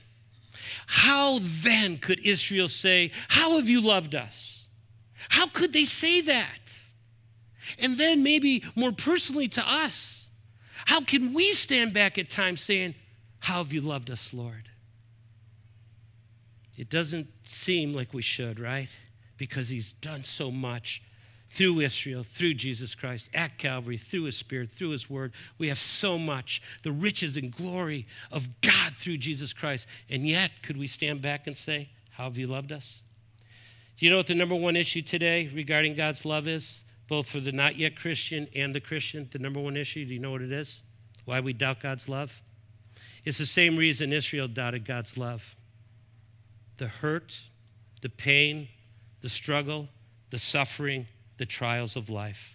How 0.86 1.40
then 1.42 1.98
could 1.98 2.20
Israel 2.24 2.68
say, 2.68 3.10
How 3.28 3.56
have 3.56 3.68
you 3.68 3.80
loved 3.80 4.14
us? 4.14 4.66
How 5.28 5.48
could 5.48 5.72
they 5.72 5.84
say 5.84 6.20
that? 6.22 6.78
And 7.78 7.98
then, 7.98 8.22
maybe 8.22 8.64
more 8.76 8.92
personally 8.92 9.48
to 9.48 9.68
us, 9.68 10.17
how 10.86 11.00
can 11.00 11.32
we 11.32 11.52
stand 11.52 11.92
back 11.92 12.18
at 12.18 12.30
times 12.30 12.60
saying, 12.60 12.94
How 13.40 13.62
have 13.62 13.72
you 13.72 13.80
loved 13.80 14.10
us, 14.10 14.32
Lord? 14.32 14.68
It 16.76 16.90
doesn't 16.90 17.26
seem 17.44 17.92
like 17.92 18.14
we 18.14 18.22
should, 18.22 18.60
right? 18.60 18.88
Because 19.36 19.68
he's 19.68 19.94
done 19.94 20.22
so 20.22 20.50
much 20.50 21.02
through 21.50 21.80
Israel, 21.80 22.24
through 22.24 22.54
Jesus 22.54 22.94
Christ, 22.94 23.28
at 23.34 23.58
Calvary, 23.58 23.96
through 23.96 24.24
his 24.24 24.36
Spirit, 24.36 24.70
through 24.70 24.90
his 24.90 25.08
word. 25.08 25.32
We 25.56 25.68
have 25.68 25.80
so 25.80 26.18
much, 26.18 26.62
the 26.82 26.92
riches 26.92 27.36
and 27.36 27.50
glory 27.50 28.06
of 28.30 28.46
God 28.60 28.94
through 28.96 29.18
Jesus 29.18 29.52
Christ. 29.52 29.86
And 30.08 30.26
yet, 30.26 30.50
could 30.62 30.76
we 30.76 30.86
stand 30.86 31.22
back 31.22 31.46
and 31.46 31.56
say, 31.56 31.88
How 32.10 32.24
have 32.24 32.38
you 32.38 32.46
loved 32.46 32.70
us? 32.70 33.02
Do 33.96 34.06
you 34.06 34.12
know 34.12 34.18
what 34.18 34.28
the 34.28 34.34
number 34.34 34.54
one 34.54 34.76
issue 34.76 35.02
today 35.02 35.50
regarding 35.52 35.94
God's 35.94 36.24
love 36.24 36.46
is? 36.46 36.84
Both 37.08 37.28
for 37.28 37.40
the 37.40 37.52
not 37.52 37.76
yet 37.76 37.96
Christian 37.96 38.46
and 38.54 38.74
the 38.74 38.80
Christian, 38.80 39.28
the 39.32 39.38
number 39.38 39.58
one 39.60 39.76
issue, 39.76 40.04
do 40.04 40.12
you 40.12 40.20
know 40.20 40.30
what 40.30 40.42
it 40.42 40.52
is? 40.52 40.82
Why 41.24 41.40
we 41.40 41.52
doubt 41.52 41.80
God's 41.80 42.08
love? 42.08 42.40
It's 43.24 43.38
the 43.38 43.46
same 43.46 43.76
reason 43.76 44.12
Israel 44.12 44.48
doubted 44.48 44.84
God's 44.84 45.16
love 45.16 45.54
the 46.76 46.86
hurt, 46.86 47.40
the 48.02 48.08
pain, 48.08 48.68
the 49.20 49.28
struggle, 49.28 49.88
the 50.30 50.38
suffering, 50.38 51.08
the 51.36 51.44
trials 51.44 51.96
of 51.96 52.08
life. 52.08 52.54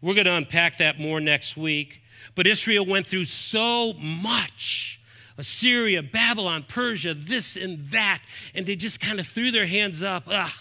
We're 0.00 0.14
going 0.14 0.26
to 0.26 0.34
unpack 0.34 0.78
that 0.78 1.00
more 1.00 1.20
next 1.20 1.56
week, 1.56 2.02
but 2.36 2.46
Israel 2.46 2.86
went 2.86 3.06
through 3.06 3.24
so 3.24 3.94
much. 3.94 5.00
Assyria, 5.38 6.02
Babylon, 6.02 6.64
Persia, 6.68 7.14
this 7.14 7.56
and 7.56 7.84
that, 7.86 8.20
and 8.54 8.64
they 8.64 8.76
just 8.76 9.00
kind 9.00 9.18
of 9.18 9.26
threw 9.26 9.50
their 9.50 9.66
hands 9.66 10.02
up. 10.02 10.24
Ah, 10.28 10.54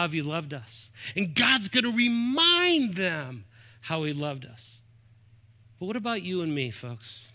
how 0.00 0.04
have 0.04 0.14
you 0.14 0.22
loved 0.22 0.54
us? 0.54 0.90
And 1.14 1.34
God's 1.34 1.68
going 1.68 1.84
to 1.84 1.92
remind 1.92 2.94
them 2.94 3.44
how 3.82 4.04
He 4.04 4.14
loved 4.14 4.46
us. 4.46 4.78
But 5.78 5.84
what 5.84 5.96
about 5.96 6.22
you 6.22 6.40
and 6.40 6.54
me, 6.54 6.70
folks? 6.70 7.28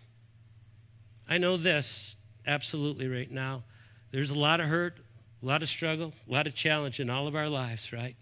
I 1.30 1.38
know 1.38 1.58
this 1.58 2.16
absolutely 2.48 3.08
right 3.08 3.30
now. 3.30 3.62
There's 4.10 4.32
a 4.32 4.36
lot 4.36 4.62
of 4.62 4.66
hurt, 4.66 4.98
a 5.44 5.46
lot 5.46 5.62
of 5.62 5.70
struggle, 5.70 6.12
a 6.28 6.34
lot 6.34 6.48
of 6.48 6.56
challenge 6.56 7.00
in 7.00 7.08
all 7.08 7.28
of 7.28 7.36
our 7.36 7.50
lives, 7.50 7.94
right? 7.94 8.16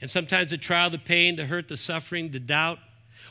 And 0.00 0.10
sometimes 0.10 0.48
the 0.48 0.56
trial, 0.56 0.88
the 0.88 0.96
pain, 0.96 1.36
the 1.36 1.44
hurt, 1.44 1.68
the 1.68 1.76
suffering, 1.76 2.30
the 2.30 2.40
doubt. 2.40 2.78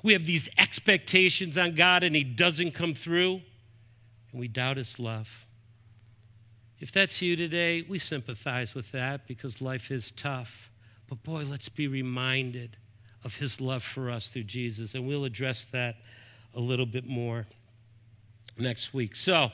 We 0.03 0.13
have 0.13 0.27
these 0.27 0.49
expectations 0.59 1.57
on 1.57 1.73
God 1.73 2.03
and 2.03 2.15
He 2.15 2.23
doesn't 2.23 2.73
come 2.73 2.93
through, 2.93 3.41
and 4.31 4.39
we 4.39 4.47
doubt 4.47 4.77
His 4.77 4.99
love. 4.99 5.46
If 6.79 6.91
that's 6.91 7.21
you 7.21 7.35
today, 7.35 7.83
we 7.87 7.97
sympathize 7.99 8.75
with 8.75 8.91
that 8.91 9.27
because 9.27 9.61
life 9.61 9.89
is 9.89 10.11
tough. 10.11 10.69
But 11.09 11.23
boy, 11.23 11.43
let's 11.43 11.69
be 11.69 11.87
reminded 11.87 12.77
of 13.23 13.35
his 13.35 13.59
love 13.59 13.83
for 13.83 14.11
us 14.11 14.29
through 14.29 14.43
Jesus. 14.43 14.93
And 14.93 15.07
we'll 15.07 15.25
address 15.25 15.65
that 15.71 15.95
a 16.53 16.59
little 16.59 16.85
bit 16.85 17.07
more 17.07 17.47
next 18.57 18.93
week. 18.93 19.15
So, 19.15 19.51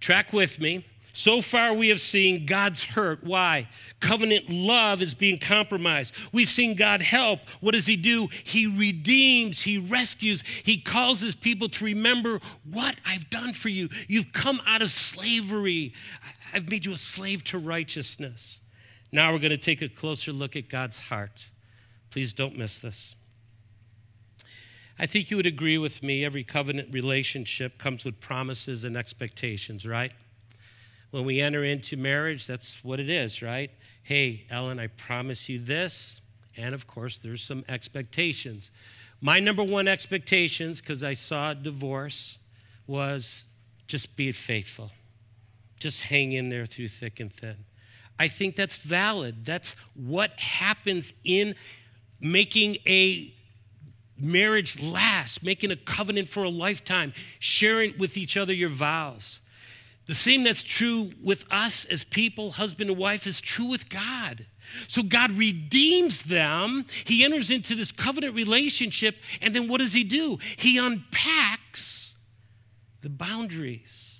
track 0.00 0.32
with 0.32 0.58
me. 0.60 0.86
So 1.14 1.42
far, 1.42 1.74
we 1.74 1.88
have 1.90 2.00
seen 2.00 2.46
God's 2.46 2.82
hurt. 2.82 3.22
Why? 3.22 3.68
Covenant 4.00 4.48
love 4.48 5.02
is 5.02 5.12
being 5.12 5.38
compromised. 5.38 6.14
We've 6.32 6.48
seen 6.48 6.74
God 6.74 7.02
help. 7.02 7.40
What 7.60 7.72
does 7.72 7.84
He 7.84 7.96
do? 7.96 8.28
He 8.44 8.66
redeems, 8.66 9.60
He 9.60 9.76
rescues, 9.76 10.42
He 10.62 10.78
calls 10.78 11.20
His 11.20 11.34
people 11.34 11.68
to 11.68 11.84
remember 11.84 12.40
what 12.70 12.96
I've 13.04 13.28
done 13.28 13.52
for 13.52 13.68
you. 13.68 13.90
You've 14.08 14.32
come 14.32 14.62
out 14.66 14.80
of 14.80 14.90
slavery. 14.90 15.92
I've 16.52 16.68
made 16.68 16.84
you 16.84 16.92
a 16.92 16.98
slave 16.98 17.44
to 17.44 17.58
righteousness. 17.58 18.60
Now 19.10 19.32
we're 19.32 19.38
going 19.38 19.50
to 19.50 19.56
take 19.56 19.82
a 19.82 19.88
closer 19.88 20.32
look 20.32 20.56
at 20.56 20.68
God's 20.68 20.98
heart. 20.98 21.44
Please 22.10 22.32
don't 22.32 22.56
miss 22.56 22.78
this. 22.78 23.14
I 24.98 25.06
think 25.06 25.30
you 25.30 25.36
would 25.36 25.46
agree 25.46 25.78
with 25.78 26.02
me 26.02 26.24
every 26.24 26.44
covenant 26.44 26.92
relationship 26.92 27.78
comes 27.78 28.04
with 28.04 28.20
promises 28.20 28.84
and 28.84 28.96
expectations, 28.96 29.86
right? 29.86 30.12
When 31.10 31.24
we 31.24 31.40
enter 31.40 31.64
into 31.64 31.96
marriage, 31.96 32.46
that's 32.46 32.82
what 32.84 33.00
it 33.00 33.10
is, 33.10 33.42
right? 33.42 33.70
Hey, 34.02 34.44
Ellen, 34.50 34.78
I 34.78 34.88
promise 34.88 35.48
you 35.48 35.58
this. 35.58 36.20
And 36.56 36.74
of 36.74 36.86
course, 36.86 37.18
there's 37.18 37.42
some 37.42 37.64
expectations. 37.68 38.70
My 39.20 39.40
number 39.40 39.62
one 39.62 39.88
expectations, 39.88 40.80
because 40.80 41.02
I 41.02 41.14
saw 41.14 41.54
divorce, 41.54 42.38
was 42.86 43.44
just 43.86 44.16
be 44.16 44.32
faithful. 44.32 44.90
Just 45.82 46.02
hang 46.02 46.30
in 46.30 46.48
there 46.48 46.64
through 46.64 46.86
thick 46.86 47.18
and 47.18 47.32
thin. 47.32 47.56
I 48.16 48.28
think 48.28 48.54
that's 48.54 48.76
valid. 48.76 49.44
That's 49.44 49.74
what 49.94 50.30
happens 50.38 51.12
in 51.24 51.56
making 52.20 52.76
a 52.86 53.34
marriage 54.16 54.80
last, 54.80 55.42
making 55.42 55.72
a 55.72 55.76
covenant 55.76 56.28
for 56.28 56.44
a 56.44 56.48
lifetime, 56.48 57.12
sharing 57.40 57.98
with 57.98 58.16
each 58.16 58.36
other 58.36 58.52
your 58.52 58.68
vows. 58.68 59.40
The 60.06 60.14
same 60.14 60.44
that's 60.44 60.62
true 60.62 61.10
with 61.20 61.44
us 61.50 61.84
as 61.86 62.04
people, 62.04 62.52
husband 62.52 62.88
and 62.88 62.96
wife, 62.96 63.26
is 63.26 63.40
true 63.40 63.66
with 63.66 63.88
God. 63.88 64.46
So 64.86 65.02
God 65.02 65.32
redeems 65.32 66.22
them. 66.22 66.86
He 67.04 67.24
enters 67.24 67.50
into 67.50 67.74
this 67.74 67.90
covenant 67.90 68.36
relationship, 68.36 69.16
and 69.40 69.52
then 69.52 69.66
what 69.66 69.78
does 69.78 69.94
He 69.94 70.04
do? 70.04 70.38
He 70.56 70.78
unpacks 70.78 72.14
the 73.00 73.08
boundaries 73.08 74.11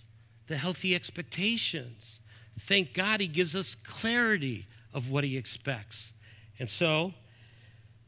the 0.47 0.57
healthy 0.57 0.95
expectations. 0.95 2.21
Thank 2.61 2.95
God 2.95 3.21
he 3.21 3.27
gives 3.27 3.57
us 3.57 3.75
clarity 3.75 4.67
of 4.93 5.09
what 5.09 5.25
he 5.25 5.37
expects. 5.37 6.13
And 6.59 6.69
so 6.69 7.15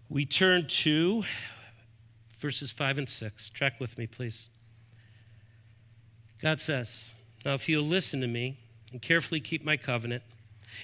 we 0.08 0.26
turn 0.26 0.66
to 0.66 1.24
verses 2.38 2.70
5 2.70 2.98
and 2.98 3.08
6. 3.08 3.50
Track 3.50 3.80
with 3.80 3.96
me, 3.96 4.06
please. 4.06 4.48
God 6.42 6.60
says, 6.60 7.12
Now 7.44 7.54
if 7.54 7.68
you'll 7.68 7.86
listen 7.86 8.20
to 8.20 8.26
me 8.26 8.58
and 8.92 9.00
carefully 9.00 9.40
keep 9.40 9.64
my 9.64 9.76
covenant, 9.76 10.22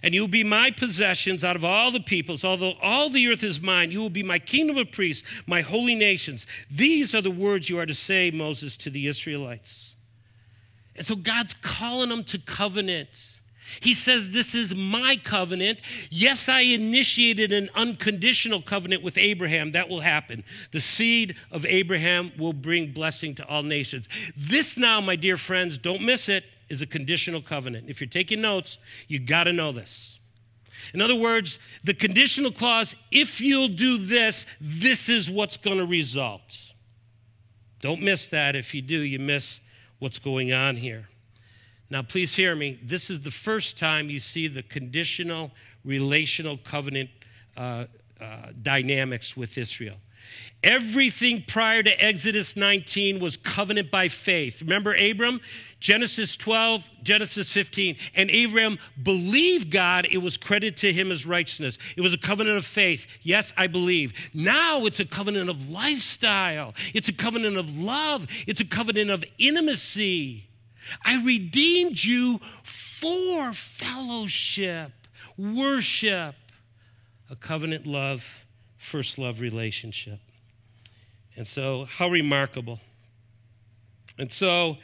and 0.03 0.15
you 0.15 0.23
will 0.23 0.29
be 0.29 0.45
my 0.45 0.71
possessions 0.71 1.45
out 1.45 1.57
of 1.57 1.65
all 1.65 1.91
the 1.91 2.01
peoples. 2.01 2.45
Although 2.45 2.75
all 2.81 3.11
the 3.11 3.29
earth 3.29 3.43
is 3.43 3.61
mine, 3.61 3.91
you 3.91 4.01
will 4.01 4.11
be 4.11 4.23
my 4.23 4.39
kingdom 4.39 4.79
of 4.79 4.93
priests, 4.93 5.27
my 5.47 5.61
holy 5.61 5.95
nations. 5.95 6.47
These 6.71 7.15
are 7.15 7.21
the 7.21 7.31
words 7.31 7.69
you 7.69 7.79
are 7.79 7.87
to 7.87 7.95
say, 7.95 8.31
Moses, 8.31 8.77
to 8.79 8.91
the 8.91 9.07
Israelites. 9.07 9.97
And 11.01 11.07
so 11.07 11.17
God's 11.17 11.55
calling 11.63 12.11
them 12.11 12.25
to 12.25 12.39
covenant. 12.39 13.09
He 13.81 13.95
says, 13.95 14.33
This 14.33 14.55
is 14.55 14.75
my 14.75 15.17
covenant. 15.25 15.81
Yes, 16.11 16.47
I 16.47 16.61
initiated 16.61 17.53
an 17.53 17.71
unconditional 17.75 18.61
covenant 18.61 19.03
with 19.03 19.17
Abraham. 19.17 19.73
That 19.73 19.89
will 19.89 20.01
happen. 20.01 20.45
The 20.73 20.81
seed 20.83 21.37
of 21.51 21.65
Abraham 21.65 22.33
will 22.39 22.53
bring 22.53 22.93
blessing 22.93 23.35
to 23.37 23.49
all 23.49 23.63
nations. 23.63 24.11
This 24.37 24.77
now, 24.77 25.01
my 25.01 25.17
dear 25.17 25.39
friends, 25.39 25.79
don't 25.79 26.03
miss 26.03 26.29
it, 26.29 26.45
is 26.69 26.83
a 26.83 26.87
conditional 26.87 27.41
covenant. 27.41 27.89
If 27.89 28.03
you're 28.03 28.11
taking 28.11 28.43
notes, 28.43 28.77
you 29.09 29.21
got 29.21 29.45
to 29.45 29.55
know 29.55 29.73
this. 29.73 30.19
In 30.93 31.01
other 31.01 31.17
words, 31.17 31.59
the 31.83 31.95
conditional 31.95 32.53
clause, 32.53 32.95
if 33.11 33.41
you'll 33.41 33.69
do 33.69 33.97
this, 33.97 34.45
this 34.61 35.09
is 35.09 35.31
what's 35.31 35.57
going 35.57 35.79
to 35.79 35.87
result. 35.87 36.75
Don't 37.81 38.03
miss 38.03 38.27
that. 38.27 38.55
If 38.55 38.75
you 38.75 38.83
do, 38.83 38.99
you 38.99 39.19
miss 39.19 39.63
what's 40.01 40.19
going 40.19 40.53
on 40.53 40.77
here. 40.77 41.09
Now, 41.91 42.03
please 42.03 42.35
hear 42.35 42.55
me. 42.55 42.79
This 42.83 43.11
is 43.11 43.21
the 43.21 43.31
first 43.31 43.79
time 43.79 44.11
you 44.11 44.19
see 44.19 44.49
the 44.49 44.63
conditional 44.63 45.51
relational 45.85 46.59
covenant 46.59 47.11
uh, 47.57 47.85
uh, 48.21 48.25
dynamics 48.63 49.37
with 49.37 49.57
Israel. 49.57 49.97
Everything 50.63 51.43
prior 51.47 51.83
to 51.83 52.05
Exodus 52.05 52.55
19 52.55 53.19
was 53.19 53.39
covenant 53.39 53.91
by 53.91 54.09
faith. 54.09 54.61
Remember 54.61 54.95
Abram? 54.95 55.41
Genesis 55.81 56.37
12, 56.37 56.87
Genesis 57.03 57.51
15. 57.51 57.97
And 58.15 58.31
Abram 58.31 58.79
believed 59.03 59.71
God, 59.71 60.07
it 60.11 60.19
was 60.19 60.37
credited 60.37 60.77
to 60.79 60.93
him 60.93 61.11
as 61.11 61.25
righteousness. 61.25 61.79
It 61.97 62.03
was 62.03 62.13
a 62.13 62.19
covenant 62.19 62.59
of 62.59 62.67
faith. 62.67 63.07
Yes, 63.23 63.55
I 63.57 63.67
believe. 63.67 64.13
Now 64.35 64.85
it's 64.85 65.01
a 65.01 65.07
covenant 65.07 65.49
of 65.49 65.71
lifestyle, 65.71 66.75
it's 66.93 67.09
a 67.09 67.15
covenant 67.15 67.57
of 67.57 67.75
love, 67.77 68.27
it's 68.47 68.61
a 68.61 68.67
covenant 68.67 69.11
of 69.11 69.25
intimacy. 69.39 70.47
I 71.05 71.23
redeemed 71.23 72.03
you 72.03 72.41
for 72.63 73.53
fellowship, 73.55 74.93
worship, 75.39 76.35
a 77.31 77.37
covenant 77.37 77.87
love, 77.87 78.40
first 78.81 79.19
love 79.19 79.41
relationship. 79.41 80.19
And 81.37 81.47
so, 81.47 81.85
how 81.85 82.09
remarkable. 82.09 82.81
And 84.19 84.33
so, 84.33 84.79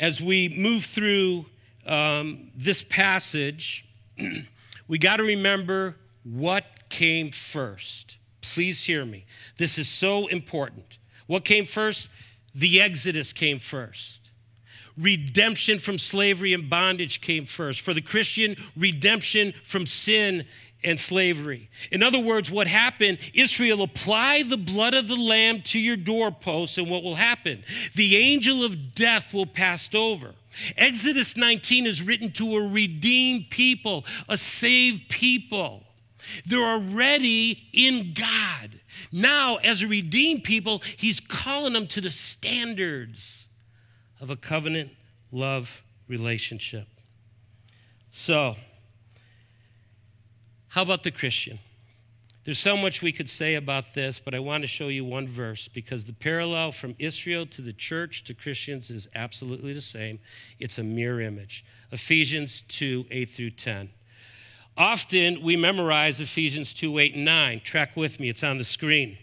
as 0.00 0.20
we 0.20 0.48
move 0.48 0.84
through 0.86 1.46
um, 1.86 2.50
this 2.56 2.82
passage, 2.82 3.84
we 4.88 4.98
got 4.98 5.16
to 5.16 5.22
remember 5.22 5.96
what 6.24 6.64
came 6.88 7.30
first. 7.30 8.16
Please 8.40 8.82
hear 8.82 9.04
me. 9.04 9.26
This 9.58 9.78
is 9.78 9.88
so 9.88 10.26
important. 10.26 10.98
What 11.26 11.44
came 11.44 11.66
first? 11.66 12.10
The 12.54 12.80
Exodus 12.80 13.32
came 13.32 13.58
first. 13.58 14.30
Redemption 14.96 15.78
from 15.78 15.98
slavery 15.98 16.52
and 16.52 16.68
bondage 16.68 17.20
came 17.20 17.46
first. 17.46 17.80
For 17.80 17.94
the 17.94 18.02
Christian, 18.02 18.56
redemption 18.76 19.54
from 19.64 19.86
sin 19.86 20.46
and 20.84 20.98
slavery. 20.98 21.70
In 21.90 22.02
other 22.02 22.18
words, 22.18 22.50
what 22.50 22.66
happened, 22.66 23.18
Israel, 23.34 23.82
apply 23.82 24.42
the 24.42 24.56
blood 24.56 24.94
of 24.94 25.08
the 25.08 25.16
lamb 25.16 25.62
to 25.62 25.78
your 25.78 25.96
doorposts, 25.96 26.78
and 26.78 26.90
what 26.90 27.02
will 27.02 27.14
happen? 27.14 27.64
The 27.94 28.16
angel 28.16 28.64
of 28.64 28.94
death 28.94 29.32
will 29.32 29.46
pass 29.46 29.88
over. 29.94 30.34
Exodus 30.76 31.36
19 31.36 31.86
is 31.86 32.02
written 32.02 32.30
to 32.32 32.56
a 32.56 32.68
redeemed 32.68 33.50
people, 33.50 34.04
a 34.28 34.36
saved 34.36 35.08
people. 35.08 35.84
They're 36.46 36.60
already 36.60 37.68
in 37.72 38.14
God. 38.14 38.80
Now, 39.10 39.56
as 39.56 39.82
a 39.82 39.86
redeemed 39.86 40.44
people, 40.44 40.82
He's 40.96 41.20
calling 41.20 41.72
them 41.72 41.86
to 41.88 42.00
the 42.00 42.10
standards 42.10 43.48
of 44.20 44.30
a 44.30 44.36
covenant 44.36 44.90
love 45.30 45.82
relationship. 46.08 46.86
So, 48.10 48.56
how 50.72 50.80
about 50.80 51.02
the 51.02 51.10
Christian? 51.10 51.58
There's 52.44 52.58
so 52.58 52.78
much 52.78 53.02
we 53.02 53.12
could 53.12 53.28
say 53.28 53.56
about 53.56 53.92
this, 53.92 54.18
but 54.18 54.34
I 54.34 54.38
want 54.38 54.62
to 54.62 54.66
show 54.66 54.88
you 54.88 55.04
one 55.04 55.28
verse 55.28 55.68
because 55.68 56.06
the 56.06 56.14
parallel 56.14 56.72
from 56.72 56.96
Israel 56.98 57.44
to 57.48 57.60
the 57.60 57.74
church 57.74 58.24
to 58.24 58.32
Christians 58.32 58.88
is 58.88 59.06
absolutely 59.14 59.74
the 59.74 59.82
same. 59.82 60.18
It's 60.58 60.78
a 60.78 60.82
mirror 60.82 61.20
image. 61.20 61.62
Ephesians 61.90 62.64
2 62.68 63.04
8 63.10 63.30
through 63.30 63.50
10. 63.50 63.90
Often 64.78 65.42
we 65.42 65.56
memorize 65.56 66.20
Ephesians 66.20 66.72
2 66.72 66.98
8 66.98 67.16
and 67.16 67.24
9. 67.26 67.60
Track 67.60 67.94
with 67.94 68.18
me, 68.18 68.30
it's 68.30 68.42
on 68.42 68.56
the 68.56 68.64
screen. 68.64 69.18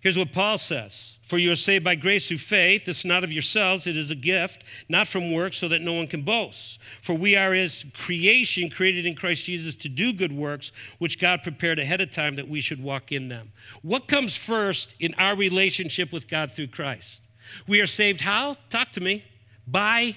Here's 0.00 0.16
what 0.16 0.32
Paul 0.32 0.56
says 0.56 1.18
For 1.26 1.38
you 1.38 1.52
are 1.52 1.56
saved 1.56 1.84
by 1.84 1.94
grace 1.94 2.26
through 2.26 2.38
faith. 2.38 2.88
It's 2.88 3.04
not 3.04 3.22
of 3.22 3.32
yourselves, 3.32 3.86
it 3.86 3.96
is 3.96 4.10
a 4.10 4.14
gift, 4.14 4.64
not 4.88 5.08
from 5.08 5.32
works, 5.32 5.58
so 5.58 5.68
that 5.68 5.82
no 5.82 5.92
one 5.92 6.06
can 6.06 6.22
boast. 6.22 6.78
For 7.02 7.14
we 7.14 7.36
are 7.36 7.52
his 7.52 7.84
creation, 7.94 8.70
created 8.70 9.04
in 9.04 9.14
Christ 9.14 9.44
Jesus 9.44 9.76
to 9.76 9.88
do 9.88 10.12
good 10.12 10.32
works, 10.32 10.72
which 10.98 11.20
God 11.20 11.42
prepared 11.42 11.78
ahead 11.78 12.00
of 12.00 12.10
time 12.10 12.36
that 12.36 12.48
we 12.48 12.60
should 12.60 12.82
walk 12.82 13.12
in 13.12 13.28
them. 13.28 13.52
What 13.82 14.08
comes 14.08 14.36
first 14.36 14.94
in 15.00 15.14
our 15.18 15.36
relationship 15.36 16.12
with 16.12 16.28
God 16.28 16.52
through 16.52 16.68
Christ? 16.68 17.22
We 17.66 17.80
are 17.80 17.86
saved 17.86 18.20
how? 18.20 18.56
Talk 18.70 18.92
to 18.92 19.00
me. 19.00 19.24
By, 19.66 20.16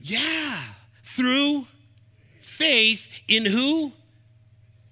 yeah, 0.00 0.62
through 1.04 1.66
faith 2.40 3.06
in 3.28 3.44
who? 3.44 3.92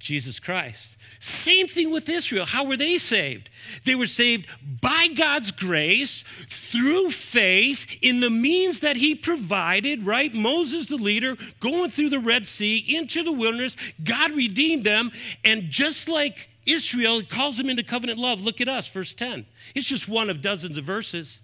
Jesus 0.02 0.40
Christ. 0.40 0.96
Same 1.20 1.68
thing 1.68 1.90
with 1.90 2.08
Israel. 2.08 2.44
How 2.44 2.64
were 2.64 2.76
they 2.76 2.98
saved? 2.98 3.48
They 3.84 3.94
were 3.94 4.06
saved 4.08 4.46
by 4.80 5.08
God's 5.08 5.52
grace 5.52 6.24
through 6.50 7.10
faith 7.10 7.86
in 8.02 8.20
the 8.20 8.30
means 8.30 8.80
that 8.80 8.96
He 8.96 9.14
provided, 9.14 10.04
right? 10.04 10.34
Moses, 10.34 10.86
the 10.86 10.96
leader, 10.96 11.36
going 11.60 11.90
through 11.90 12.10
the 12.10 12.18
Red 12.18 12.46
Sea 12.46 12.78
into 12.78 13.22
the 13.22 13.32
wilderness. 13.32 13.76
God 14.02 14.32
redeemed 14.32 14.84
them. 14.84 15.12
And 15.44 15.70
just 15.70 16.08
like 16.08 16.48
Israel 16.66 17.22
calls 17.22 17.56
them 17.56 17.70
into 17.70 17.82
covenant 17.82 18.18
love, 18.18 18.40
look 18.40 18.60
at 18.60 18.68
us, 18.68 18.88
verse 18.88 19.14
10. 19.14 19.46
It's 19.74 19.86
just 19.86 20.08
one 20.08 20.28
of 20.28 20.42
dozens 20.42 20.76
of 20.76 20.84
verses. 20.84 21.40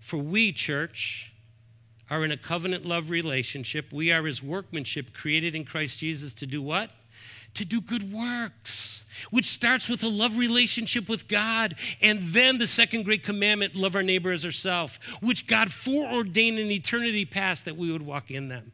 For 0.00 0.16
we, 0.16 0.52
church, 0.52 1.32
are 2.10 2.24
in 2.24 2.32
a 2.32 2.36
covenant 2.36 2.84
love 2.84 3.08
relationship. 3.08 3.92
We 3.92 4.10
are 4.10 4.24
His 4.24 4.42
workmanship 4.42 5.14
created 5.14 5.54
in 5.54 5.64
Christ 5.64 5.98
Jesus 5.98 6.34
to 6.34 6.46
do 6.46 6.60
what? 6.60 6.90
To 7.54 7.64
do 7.64 7.80
good 7.80 8.12
works, 8.12 9.04
which 9.30 9.46
starts 9.46 9.88
with 9.88 10.02
a 10.02 10.08
love 10.08 10.36
relationship 10.36 11.08
with 11.08 11.28
God. 11.28 11.74
And 12.00 12.32
then 12.32 12.58
the 12.58 12.66
second 12.66 13.04
great 13.04 13.24
commandment, 13.24 13.74
love 13.74 13.94
our 13.94 14.02
neighbor 14.02 14.32
as 14.32 14.44
ourselves, 14.44 14.98
which 15.20 15.46
God 15.46 15.72
foreordained 15.72 16.58
in 16.58 16.70
eternity 16.70 17.24
past 17.24 17.64
that 17.66 17.76
we 17.76 17.92
would 17.92 18.02
walk 18.02 18.30
in 18.30 18.48
them. 18.48 18.72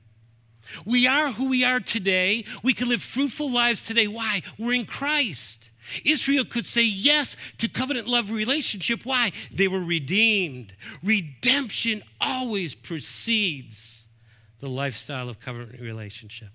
We 0.84 1.06
are 1.06 1.32
who 1.32 1.48
we 1.48 1.64
are 1.64 1.80
today. 1.80 2.44
We 2.62 2.74
can 2.74 2.88
live 2.88 3.02
fruitful 3.02 3.50
lives 3.50 3.84
today. 3.84 4.06
Why? 4.06 4.42
We're 4.58 4.74
in 4.74 4.86
Christ. 4.86 5.70
Israel 6.04 6.44
could 6.44 6.66
say 6.66 6.82
yes 6.82 7.36
to 7.58 7.68
covenant 7.68 8.06
love 8.06 8.30
relationship. 8.30 9.06
Why? 9.06 9.32
They 9.50 9.68
were 9.68 9.82
redeemed. 9.82 10.74
Redemption 11.02 12.02
always 12.20 12.74
precedes 12.74 14.04
the 14.60 14.68
lifestyle 14.68 15.28
of 15.28 15.40
covenant 15.40 15.80
relationship. 15.80 16.50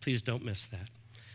Please 0.00 0.22
don't 0.22 0.44
miss 0.44 0.66
that. 0.66 0.88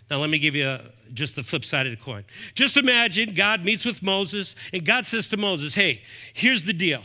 Now, 0.10 0.18
let 0.18 0.30
me 0.30 0.40
give 0.40 0.56
you 0.56 0.68
a, 0.68 0.82
just 1.14 1.36
the 1.36 1.44
flip 1.44 1.66
side 1.66 1.88
of 1.88 1.92
the 1.92 1.98
coin. 1.98 2.24
Just 2.56 2.78
imagine 2.78 3.34
God 3.34 3.64
meets 3.64 3.86
with 3.86 4.04
Moses, 4.04 4.56
and 4.72 4.86
God 4.86 5.06
says 5.06 5.28
to 5.30 5.38
Moses, 5.38 5.74
Hey, 5.74 6.02
here's 6.34 6.64
the 6.64 6.74
deal. 6.74 7.02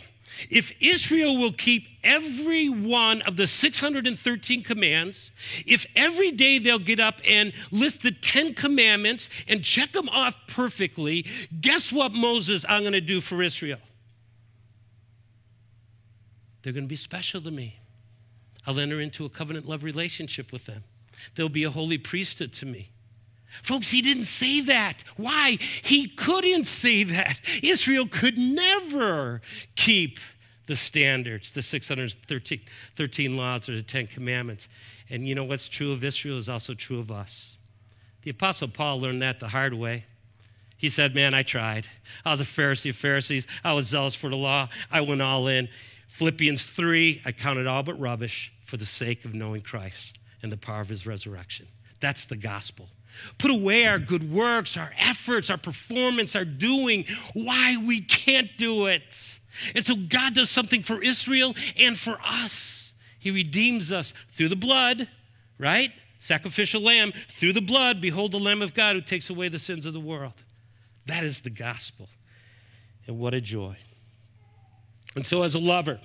If 0.50 0.72
Israel 0.80 1.36
will 1.36 1.52
keep 1.52 1.88
every 2.04 2.68
one 2.68 3.22
of 3.22 3.36
the 3.36 3.46
613 3.46 4.62
commands, 4.62 5.32
if 5.66 5.84
every 5.96 6.30
day 6.30 6.58
they'll 6.58 6.78
get 6.78 7.00
up 7.00 7.16
and 7.26 7.52
list 7.70 8.02
the 8.02 8.12
10 8.12 8.54
commandments 8.54 9.30
and 9.48 9.64
check 9.64 9.92
them 9.92 10.08
off 10.08 10.36
perfectly, 10.46 11.26
guess 11.60 11.90
what, 11.90 12.12
Moses, 12.12 12.64
I'm 12.68 12.82
going 12.82 12.92
to 12.92 13.00
do 13.00 13.20
for 13.20 13.42
Israel? 13.42 13.80
They're 16.62 16.72
going 16.72 16.84
to 16.84 16.88
be 16.88 16.96
special 16.96 17.40
to 17.42 17.50
me. 17.50 17.78
I'll 18.66 18.78
enter 18.78 19.00
into 19.00 19.24
a 19.24 19.30
covenant 19.30 19.66
love 19.66 19.82
relationship 19.82 20.52
with 20.52 20.66
them. 20.66 20.84
They'll 21.34 21.48
be 21.48 21.64
a 21.64 21.70
holy 21.70 21.98
priesthood 21.98 22.52
to 22.54 22.66
me. 22.66 22.90
Folks, 23.62 23.90
he 23.90 24.02
didn't 24.02 24.24
say 24.24 24.60
that. 24.62 25.02
Why? 25.16 25.58
He 25.82 26.08
couldn't 26.08 26.66
say 26.66 27.04
that. 27.04 27.38
Israel 27.62 28.06
could 28.06 28.38
never 28.38 29.40
keep 29.74 30.18
the 30.66 30.76
standards, 30.76 31.50
the 31.50 31.62
613 31.62 32.60
13 32.96 33.36
laws 33.36 33.68
or 33.68 33.76
the 33.76 33.82
Ten 33.82 34.06
Commandments. 34.06 34.68
And 35.10 35.26
you 35.26 35.34
know 35.34 35.44
what's 35.44 35.68
true 35.68 35.92
of 35.92 36.04
Israel 36.04 36.38
is 36.38 36.48
also 36.48 36.74
true 36.74 36.98
of 37.00 37.10
us. 37.10 37.56
The 38.22 38.30
Apostle 38.30 38.68
Paul 38.68 39.00
learned 39.00 39.22
that 39.22 39.40
the 39.40 39.48
hard 39.48 39.72
way. 39.72 40.04
He 40.76 40.90
said, 40.90 41.14
Man, 41.14 41.34
I 41.34 41.42
tried. 41.42 41.86
I 42.24 42.30
was 42.30 42.40
a 42.40 42.44
Pharisee 42.44 42.90
of 42.90 42.96
Pharisees. 42.96 43.46
I 43.64 43.72
was 43.72 43.86
zealous 43.86 44.14
for 44.14 44.28
the 44.28 44.36
law. 44.36 44.68
I 44.90 45.00
went 45.00 45.22
all 45.22 45.48
in. 45.48 45.68
Philippians 46.08 46.66
3, 46.66 47.22
I 47.24 47.32
counted 47.32 47.66
all 47.66 47.82
but 47.82 47.98
rubbish 47.98 48.52
for 48.64 48.76
the 48.76 48.86
sake 48.86 49.24
of 49.24 49.34
knowing 49.34 49.62
Christ 49.62 50.18
and 50.42 50.52
the 50.52 50.56
power 50.56 50.80
of 50.80 50.88
his 50.88 51.06
resurrection. 51.06 51.66
That's 52.00 52.26
the 52.26 52.36
gospel. 52.36 52.88
Put 53.38 53.50
away 53.50 53.86
our 53.86 53.98
good 53.98 54.32
works, 54.32 54.76
our 54.76 54.92
efforts, 54.98 55.50
our 55.50 55.56
performance, 55.56 56.36
our 56.36 56.44
doing, 56.44 57.04
why 57.34 57.76
we 57.76 58.00
can't 58.00 58.48
do 58.56 58.86
it. 58.86 59.40
And 59.74 59.84
so 59.84 59.94
God 59.96 60.34
does 60.34 60.50
something 60.50 60.82
for 60.82 61.02
Israel 61.02 61.54
and 61.76 61.98
for 61.98 62.18
us. 62.24 62.94
He 63.18 63.30
redeems 63.30 63.90
us 63.90 64.14
through 64.32 64.50
the 64.50 64.56
blood, 64.56 65.08
right? 65.58 65.90
Sacrificial 66.20 66.80
lamb, 66.80 67.12
through 67.30 67.52
the 67.52 67.60
blood. 67.60 68.00
Behold 68.00 68.32
the 68.32 68.38
Lamb 68.38 68.62
of 68.62 68.74
God 68.74 68.94
who 68.94 69.02
takes 69.02 69.30
away 69.30 69.48
the 69.48 69.58
sins 69.58 69.86
of 69.86 69.92
the 69.92 70.00
world. 70.00 70.34
That 71.06 71.24
is 71.24 71.40
the 71.40 71.50
gospel. 71.50 72.08
And 73.06 73.18
what 73.18 73.34
a 73.34 73.40
joy. 73.40 73.76
And 75.16 75.26
so, 75.26 75.42
as 75.42 75.54
a 75.54 75.58
lover, 75.58 75.98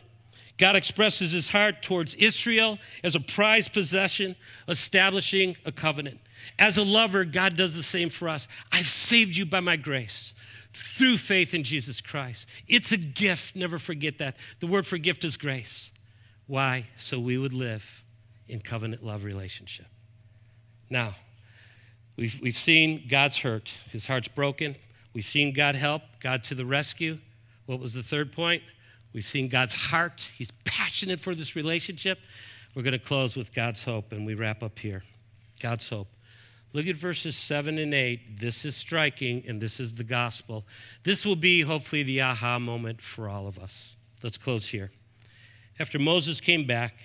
God 0.57 0.75
expresses 0.75 1.31
his 1.31 1.49
heart 1.49 1.81
towards 1.81 2.13
Israel 2.15 2.77
as 3.03 3.15
a 3.15 3.19
prized 3.19 3.73
possession, 3.73 4.35
establishing 4.67 5.55
a 5.65 5.71
covenant. 5.71 6.19
As 6.59 6.77
a 6.77 6.83
lover, 6.83 7.25
God 7.25 7.57
does 7.57 7.75
the 7.75 7.83
same 7.83 8.09
for 8.09 8.29
us. 8.29 8.47
I've 8.71 8.89
saved 8.89 9.35
you 9.35 9.45
by 9.45 9.61
my 9.61 9.75
grace 9.75 10.33
through 10.73 11.17
faith 11.17 11.53
in 11.53 11.63
Jesus 11.63 12.01
Christ. 12.01 12.47
It's 12.67 12.91
a 12.91 12.97
gift. 12.97 13.55
Never 13.55 13.79
forget 13.79 14.19
that. 14.19 14.35
The 14.59 14.67
word 14.67 14.85
for 14.85 14.97
gift 14.97 15.23
is 15.23 15.37
grace. 15.37 15.91
Why? 16.47 16.87
So 16.97 17.19
we 17.19 17.37
would 17.37 17.53
live 17.53 18.03
in 18.47 18.59
covenant 18.59 19.03
love 19.03 19.23
relationship. 19.23 19.87
Now, 20.89 21.15
we've, 22.17 22.39
we've 22.41 22.57
seen 22.57 23.05
God's 23.09 23.37
hurt, 23.37 23.71
his 23.89 24.05
heart's 24.07 24.27
broken. 24.27 24.75
We've 25.13 25.25
seen 25.25 25.53
God 25.53 25.75
help, 25.75 26.01
God 26.19 26.43
to 26.45 26.55
the 26.55 26.65
rescue. 26.65 27.19
What 27.65 27.79
was 27.79 27.93
the 27.93 28.03
third 28.03 28.33
point? 28.33 28.61
We've 29.13 29.25
seen 29.25 29.47
God's 29.47 29.75
heart. 29.75 30.27
He's 30.37 30.51
passionate 30.65 31.19
for 31.19 31.35
this 31.35 31.55
relationship. 31.55 32.19
We're 32.75 32.83
going 32.83 32.93
to 32.93 32.99
close 32.99 33.35
with 33.35 33.53
God's 33.53 33.83
hope, 33.83 34.11
and 34.11 34.25
we 34.25 34.33
wrap 34.33 34.63
up 34.63 34.79
here. 34.79 35.03
God's 35.59 35.87
hope. 35.87 36.07
Look 36.73 36.87
at 36.87 36.95
verses 36.95 37.35
7 37.35 37.77
and 37.77 37.93
8. 37.93 38.39
This 38.39 38.65
is 38.65 38.75
striking, 38.75 39.43
and 39.47 39.61
this 39.61 39.79
is 39.79 39.93
the 39.93 40.03
gospel. 40.03 40.65
This 41.03 41.23
will 41.23 41.35
be, 41.35 41.61
hopefully, 41.61 42.01
the 42.01 42.21
aha 42.21 42.57
moment 42.57 42.99
for 42.99 43.29
all 43.29 43.47
of 43.47 43.59
us. 43.59 43.95
Let's 44.23 44.39
close 44.39 44.67
here. 44.67 44.91
After 45.79 45.99
Moses 45.99 46.41
came 46.41 46.65
back, 46.65 46.95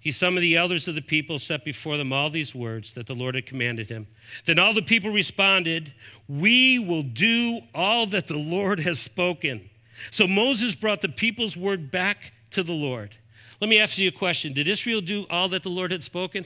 he 0.00 0.10
summoned 0.10 0.42
the 0.42 0.56
elders 0.56 0.88
of 0.88 0.94
the 0.94 1.02
people, 1.02 1.38
set 1.38 1.64
before 1.64 1.98
them 1.98 2.12
all 2.12 2.30
these 2.30 2.54
words 2.54 2.94
that 2.94 3.06
the 3.06 3.14
Lord 3.14 3.34
had 3.34 3.46
commanded 3.46 3.88
him. 3.88 4.06
Then 4.46 4.58
all 4.58 4.72
the 4.72 4.82
people 4.82 5.12
responded, 5.12 5.92
We 6.26 6.78
will 6.78 7.04
do 7.04 7.60
all 7.74 8.06
that 8.06 8.26
the 8.26 8.38
Lord 8.38 8.80
has 8.80 8.98
spoken. 8.98 9.68
So 10.10 10.26
Moses 10.26 10.74
brought 10.74 11.00
the 11.00 11.08
people's 11.08 11.56
word 11.56 11.90
back 11.90 12.32
to 12.50 12.62
the 12.62 12.72
Lord. 12.72 13.14
Let 13.60 13.68
me 13.70 13.78
ask 13.78 13.98
you 13.98 14.08
a 14.08 14.12
question 14.12 14.52
Did 14.52 14.68
Israel 14.68 15.00
do 15.00 15.26
all 15.30 15.48
that 15.50 15.62
the 15.62 15.70
Lord 15.70 15.92
had 15.92 16.02
spoken? 16.02 16.44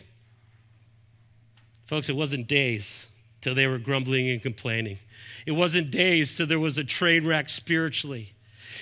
Folks, 1.86 2.08
it 2.08 2.16
wasn't 2.16 2.48
days 2.48 3.06
till 3.40 3.54
they 3.54 3.66
were 3.66 3.78
grumbling 3.78 4.28
and 4.28 4.42
complaining. 4.42 4.98
It 5.46 5.52
wasn't 5.52 5.90
days 5.90 6.36
till 6.36 6.46
there 6.46 6.58
was 6.58 6.78
a 6.78 6.84
train 6.84 7.26
wreck 7.26 7.48
spiritually. 7.48 8.34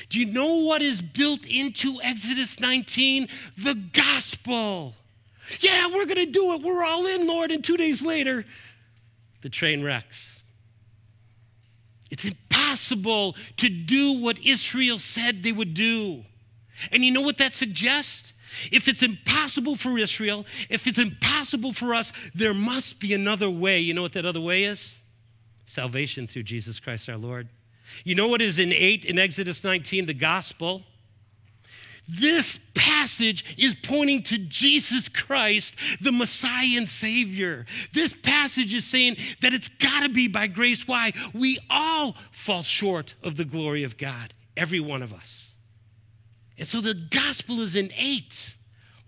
Do 0.09 0.19
you 0.19 0.27
know 0.27 0.57
what 0.57 0.83
is 0.83 1.03
built 1.03 1.45
into 1.47 2.01
Exodus 2.03 2.59
19? 2.59 3.29
The 3.59 3.75
gospel. 3.75 4.95
Yeah, 5.61 5.87
we're 5.89 6.07
going 6.07 6.17
to 6.17 6.27
do 6.27 6.55
it. 6.55 6.63
We're 6.63 6.83
all 6.83 7.07
in, 7.07 7.27
Lord. 7.27 7.51
And 7.51 7.63
two 7.63 7.77
days 7.77 8.03
later, 8.03 8.45
the 9.43 9.51
train 9.51 9.83
wrecks. 9.83 10.34
It's 12.11 12.25
impossible 12.25 13.37
to 13.57 13.69
do 13.69 14.13
what 14.21 14.39
Israel 14.45 14.99
said 14.99 15.43
they 15.43 15.53
would 15.53 15.75
do. 15.75 16.25
And 16.93 17.05
you 17.05 17.11
know 17.11 17.23
what 17.23 17.39
that 17.39 17.55
suggests? 17.55 18.33
If 18.71 18.89
it's 18.89 19.03
impossible 19.03 19.77
for 19.77 19.99
Israel, 19.99 20.47
if 20.69 20.87
it's 20.87 20.99
impossible 20.99 21.73
for 21.73 21.95
us, 21.95 22.13
there 22.35 22.55
must 22.55 23.01
be 23.01 23.15
another 23.15 23.51
way. 23.51 23.81
You 23.81 23.95
know 23.95 24.03
what 24.03 24.13
that 24.13 24.27
other 24.27 24.41
way 24.41 24.65
is? 24.65 25.01
Salvation 25.67 26.27
through 26.27 26.45
Jesus 26.45 26.79
Christ 26.79 27.09
our 27.09 27.17
Lord. 27.17 27.49
You 28.05 28.15
know 28.15 28.29
what 28.29 28.41
is 28.41 28.59
in 28.59 28.73
8 28.73 29.05
in 29.05 29.19
Exodus 29.19 29.65
19, 29.65 30.07
the 30.07 30.15
gospel? 30.15 30.83
This 32.07 32.59
passage 32.75 33.45
is 33.57 33.75
pointing 33.83 34.23
to 34.25 34.39
Jesus 34.39 35.09
Christ, 35.09 35.75
the 36.01 36.13
Messiah 36.13 36.77
and 36.77 36.89
Savior. 36.89 37.65
This 37.95 38.13
passage 38.13 38.75
is 38.75 38.87
saying 38.87 39.17
that 39.41 39.55
it's 39.55 39.69
got 39.69 40.03
to 40.03 40.09
be 40.09 40.29
by 40.29 40.47
grace. 40.47 40.87
Why? 40.87 41.13
We 41.33 41.59
all 41.71 42.15
fall 42.31 42.63
short 42.63 43.15
of 43.23 43.37
the 43.37 43.45
glory 43.45 43.85
of 43.85 43.97
God, 43.97 44.35
every 44.57 44.81
one 44.81 45.03
of 45.03 45.15
us. 45.15 45.55
And 46.59 46.69
so 46.69 46.81
the 46.81 46.95
gospel 46.95 47.61
is 47.61 47.75
in 47.75 47.91
8. 47.97 48.55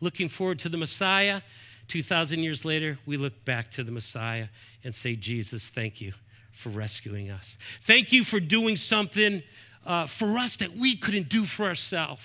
Looking 0.01 0.29
forward 0.29 0.59
to 0.61 0.69
the 0.69 0.77
Messiah. 0.77 1.43
2,000 1.89 2.41
years 2.41 2.65
later, 2.65 2.99
we 3.07 3.17
look 3.17 3.45
back 3.45 3.71
to 3.73 3.85
the 3.85 3.93
Messiah 3.93 4.49
and 4.85 4.95
say, 4.95 5.15
Jesus, 5.17 5.69
thank 5.69 6.01
you 6.01 6.13
for 6.53 6.71
rescuing 6.71 7.31
us. 7.31 7.57
Thank 7.83 8.11
you 8.11 8.25
for 8.25 8.41
doing 8.41 8.77
something 8.77 9.43
uh, 9.85 10.07
for 10.07 10.39
us 10.39 10.57
that 10.57 10.77
we 10.77 10.97
couldn't 10.97 11.29
do 11.29 11.45
for 11.45 11.67
ourselves. 11.67 12.23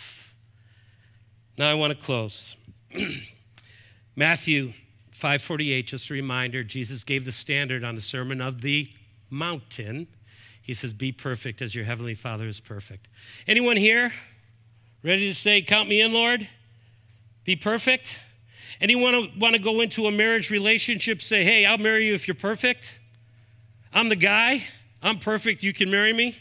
Now 1.61 1.69
I 1.69 1.75
want 1.75 1.95
to 1.95 2.05
close. 2.05 2.55
Matthew 4.15 4.73
5:48 5.15 5.85
just 5.85 6.09
a 6.09 6.13
reminder 6.13 6.63
Jesus 6.63 7.03
gave 7.03 7.23
the 7.23 7.31
standard 7.31 7.83
on 7.83 7.93
the 7.93 8.01
sermon 8.01 8.41
of 8.41 8.61
the 8.61 8.89
mountain. 9.29 10.07
He 10.63 10.73
says 10.73 10.91
be 10.91 11.11
perfect 11.11 11.61
as 11.61 11.75
your 11.75 11.85
heavenly 11.85 12.15
Father 12.15 12.47
is 12.47 12.59
perfect. 12.59 13.09
Anyone 13.45 13.77
here 13.77 14.11
ready 15.03 15.27
to 15.27 15.35
say 15.35 15.61
count 15.61 15.87
me 15.87 16.01
in, 16.01 16.11
Lord? 16.11 16.49
Be 17.43 17.55
perfect? 17.55 18.17
Anyone 18.81 19.31
want 19.37 19.55
to 19.55 19.61
go 19.61 19.81
into 19.81 20.07
a 20.07 20.11
marriage 20.11 20.49
relationship 20.49 21.21
say, 21.21 21.43
"Hey, 21.43 21.67
I'll 21.67 21.77
marry 21.77 22.07
you 22.07 22.15
if 22.15 22.27
you're 22.27 22.33
perfect?" 22.33 22.97
I'm 23.93 24.09
the 24.09 24.15
guy, 24.15 24.65
I'm 25.03 25.19
perfect, 25.19 25.61
you 25.61 25.73
can 25.73 25.91
marry 25.91 26.11
me. 26.11 26.39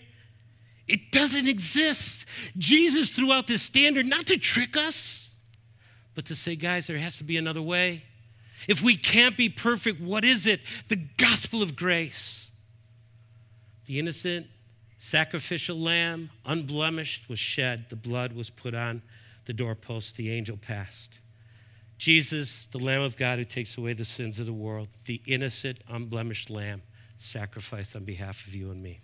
It 0.89 1.12
doesn't 1.12 1.47
exist. 1.47 2.20
Jesus 2.57 3.11
threw 3.11 3.33
out 3.33 3.47
this 3.47 3.62
standard 3.62 4.07
not 4.07 4.26
to 4.26 4.37
trick 4.37 4.76
us, 4.76 5.31
but 6.14 6.26
to 6.26 6.37
say, 6.37 6.57
guys, 6.57 6.87
there 6.87 6.99
has 6.99 7.18
to 7.18 7.24
be 7.24 7.37
another 7.37 7.62
way. 7.62 8.05
If 8.68 8.83
we 8.83 8.97
can't 8.97 9.37
be 9.37 9.49
perfect, 9.49 10.01
what 10.01 10.24
is 10.24 10.47
it? 10.47 10.61
The 10.89 10.97
gospel 10.97 11.62
of 11.62 11.76
grace. 11.76 12.51
The 13.87 13.99
innocent 13.99 14.47
sacrificial 14.99 15.78
lamb, 15.78 16.31
unblemished, 16.45 17.28
was 17.28 17.39
shed. 17.39 17.87
The 17.89 17.97
blood 17.97 18.35
was 18.35 18.51
put 18.51 18.74
on 18.74 19.03
the 19.47 19.53
doorpost. 19.53 20.16
The 20.16 20.31
angel 20.31 20.57
passed. 20.57 21.18
Jesus, 21.97 22.66
the 22.72 22.78
Lamb 22.78 23.03
of 23.03 23.16
God 23.16 23.39
who 23.39 23.45
takes 23.45 23.76
away 23.76 23.93
the 23.93 24.07
sins 24.07 24.39
of 24.39 24.47
the 24.47 24.53
world, 24.53 24.89
the 25.05 25.20
innocent, 25.26 25.78
unblemished 25.89 26.49
lamb, 26.49 26.81
sacrificed 27.18 27.95
on 27.95 28.05
behalf 28.05 28.47
of 28.47 28.55
you 28.55 28.70
and 28.70 28.83
me. 28.83 29.01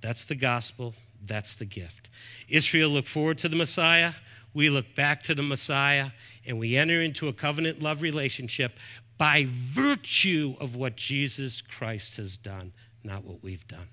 That's 0.00 0.24
the 0.24 0.34
gospel. 0.34 0.94
That's 1.24 1.54
the 1.54 1.64
gift. 1.64 2.08
Israel 2.48 2.90
looked 2.90 3.08
forward 3.08 3.38
to 3.38 3.48
the 3.48 3.56
Messiah. 3.56 4.12
We 4.54 4.70
look 4.70 4.94
back 4.94 5.22
to 5.24 5.34
the 5.34 5.42
Messiah, 5.42 6.10
and 6.46 6.58
we 6.58 6.76
enter 6.76 7.02
into 7.02 7.28
a 7.28 7.32
covenant 7.32 7.82
love 7.82 8.02
relationship 8.02 8.72
by 9.18 9.46
virtue 9.48 10.56
of 10.60 10.76
what 10.76 10.96
Jesus 10.96 11.60
Christ 11.60 12.16
has 12.16 12.36
done, 12.36 12.72
not 13.04 13.24
what 13.24 13.42
we've 13.42 13.66
done. 13.68 13.88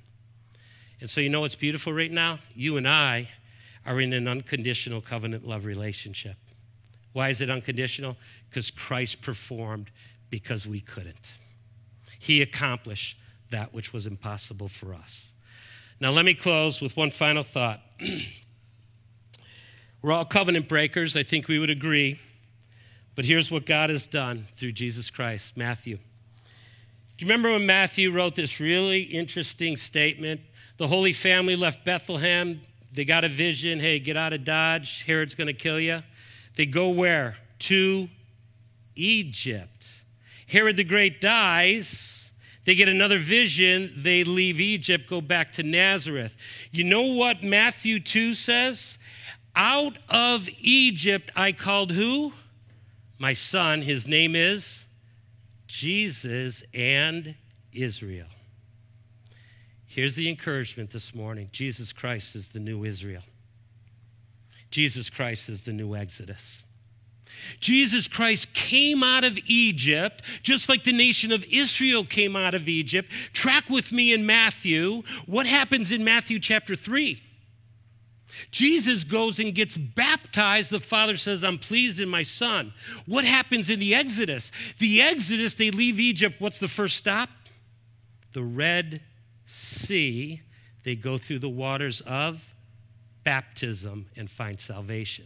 And 1.01 1.09
so, 1.09 1.19
you 1.19 1.29
know 1.29 1.41
what's 1.41 1.55
beautiful 1.55 1.91
right 1.91 2.11
now? 2.11 2.39
You 2.53 2.77
and 2.77 2.87
I 2.87 3.29
are 3.85 3.99
in 3.99 4.13
an 4.13 4.27
unconditional 4.27 5.01
covenant 5.01 5.45
love 5.45 5.65
relationship. 5.65 6.37
Why 7.13 7.29
is 7.29 7.41
it 7.41 7.49
unconditional? 7.49 8.15
Because 8.49 8.71
Christ 8.71 9.21
performed 9.21 9.91
because 10.29 10.65
we 10.65 10.81
couldn't. 10.81 11.37
He 12.19 12.41
accomplished 12.41 13.17
that 13.51 13.73
which 13.73 13.93
was 13.93 14.07
impossible 14.07 14.67
for 14.67 14.93
us. 14.93 15.33
Now, 15.99 16.11
let 16.11 16.25
me 16.25 16.33
close 16.33 16.81
with 16.81 16.97
one 16.97 17.11
final 17.11 17.43
thought. 17.43 17.81
We're 20.01 20.11
all 20.11 20.25
covenant 20.25 20.67
breakers, 20.67 21.15
I 21.15 21.23
think 21.23 21.47
we 21.47 21.57
would 21.57 21.69
agree. 21.69 22.19
But 23.15 23.25
here's 23.25 23.49
what 23.49 23.65
God 23.65 23.89
has 23.89 24.05
done 24.05 24.47
through 24.57 24.73
Jesus 24.73 25.09
Christ. 25.09 25.55
Matthew. 25.55 25.97
Do 27.17 27.25
you 27.25 27.27
remember 27.29 27.53
when 27.53 27.65
Matthew 27.65 28.11
wrote 28.11 28.35
this 28.35 28.59
really 28.59 29.03
interesting 29.03 29.77
statement? 29.77 30.41
The 30.77 30.87
Holy 30.87 31.13
Family 31.13 31.55
left 31.55 31.85
Bethlehem. 31.85 32.59
They 32.93 33.05
got 33.05 33.23
a 33.23 33.29
vision 33.29 33.79
hey, 33.79 33.99
get 33.99 34.17
out 34.17 34.33
of 34.33 34.43
Dodge. 34.43 35.03
Herod's 35.07 35.33
going 35.33 35.47
to 35.47 35.53
kill 35.53 35.79
you. 35.79 36.03
They 36.57 36.65
go 36.65 36.89
where? 36.89 37.37
To 37.59 38.09
Egypt. 38.95 39.87
Herod 40.47 40.75
the 40.75 40.83
Great 40.83 41.21
dies. 41.21 42.24
They 42.65 42.75
get 42.75 42.89
another 42.89 43.19
vision. 43.19 43.93
They 43.95 44.23
leave 44.23 44.59
Egypt, 44.59 45.07
go 45.07 45.21
back 45.21 45.51
to 45.53 45.63
Nazareth. 45.63 46.35
You 46.71 46.83
know 46.83 47.03
what 47.13 47.43
Matthew 47.43 47.99
2 47.99 48.33
says? 48.33 48.97
Out 49.55 49.97
of 50.09 50.49
Egypt 50.59 51.31
I 51.35 51.51
called 51.51 51.91
who? 51.91 52.33
My 53.19 53.33
son. 53.33 53.81
His 53.81 54.07
name 54.07 54.35
is 54.35 54.85
Jesus 55.67 56.63
and 56.73 57.35
Israel. 57.71 58.27
Here's 59.85 60.15
the 60.15 60.27
encouragement 60.27 60.91
this 60.91 61.15
morning 61.15 61.49
Jesus 61.53 61.93
Christ 61.93 62.35
is 62.35 62.49
the 62.49 62.59
new 62.59 62.83
Israel, 62.83 63.23
Jesus 64.71 65.09
Christ 65.09 65.49
is 65.49 65.61
the 65.61 65.71
new 65.71 65.95
Exodus. 65.95 66.65
Jesus 67.59 68.07
Christ 68.07 68.53
came 68.53 69.03
out 69.03 69.23
of 69.23 69.37
Egypt, 69.47 70.21
just 70.43 70.69
like 70.69 70.83
the 70.83 70.93
nation 70.93 71.31
of 71.31 71.43
Israel 71.45 72.05
came 72.05 72.35
out 72.35 72.53
of 72.53 72.67
Egypt. 72.67 73.11
Track 73.33 73.69
with 73.69 73.91
me 73.91 74.13
in 74.13 74.25
Matthew. 74.25 75.03
What 75.25 75.45
happens 75.45 75.91
in 75.91 76.03
Matthew 76.03 76.39
chapter 76.39 76.75
3? 76.75 77.21
Jesus 78.51 79.03
goes 79.03 79.39
and 79.39 79.53
gets 79.53 79.77
baptized. 79.77 80.69
The 80.69 80.79
Father 80.79 81.17
says, 81.17 81.43
I'm 81.43 81.57
pleased 81.57 81.99
in 81.99 82.09
my 82.09 82.23
Son. 82.23 82.73
What 83.05 83.25
happens 83.25 83.69
in 83.69 83.79
the 83.79 83.95
Exodus? 83.95 84.51
The 84.79 85.01
Exodus, 85.01 85.55
they 85.55 85.71
leave 85.71 85.99
Egypt. 85.99 86.35
What's 86.39 86.57
the 86.57 86.67
first 86.67 86.97
stop? 86.97 87.29
The 88.33 88.43
Red 88.43 89.01
Sea. 89.45 90.41
They 90.83 90.95
go 90.95 91.17
through 91.17 91.39
the 91.39 91.49
waters 91.49 92.01
of 92.01 92.41
baptism 93.23 94.07
and 94.15 94.29
find 94.29 94.59
salvation. 94.59 95.25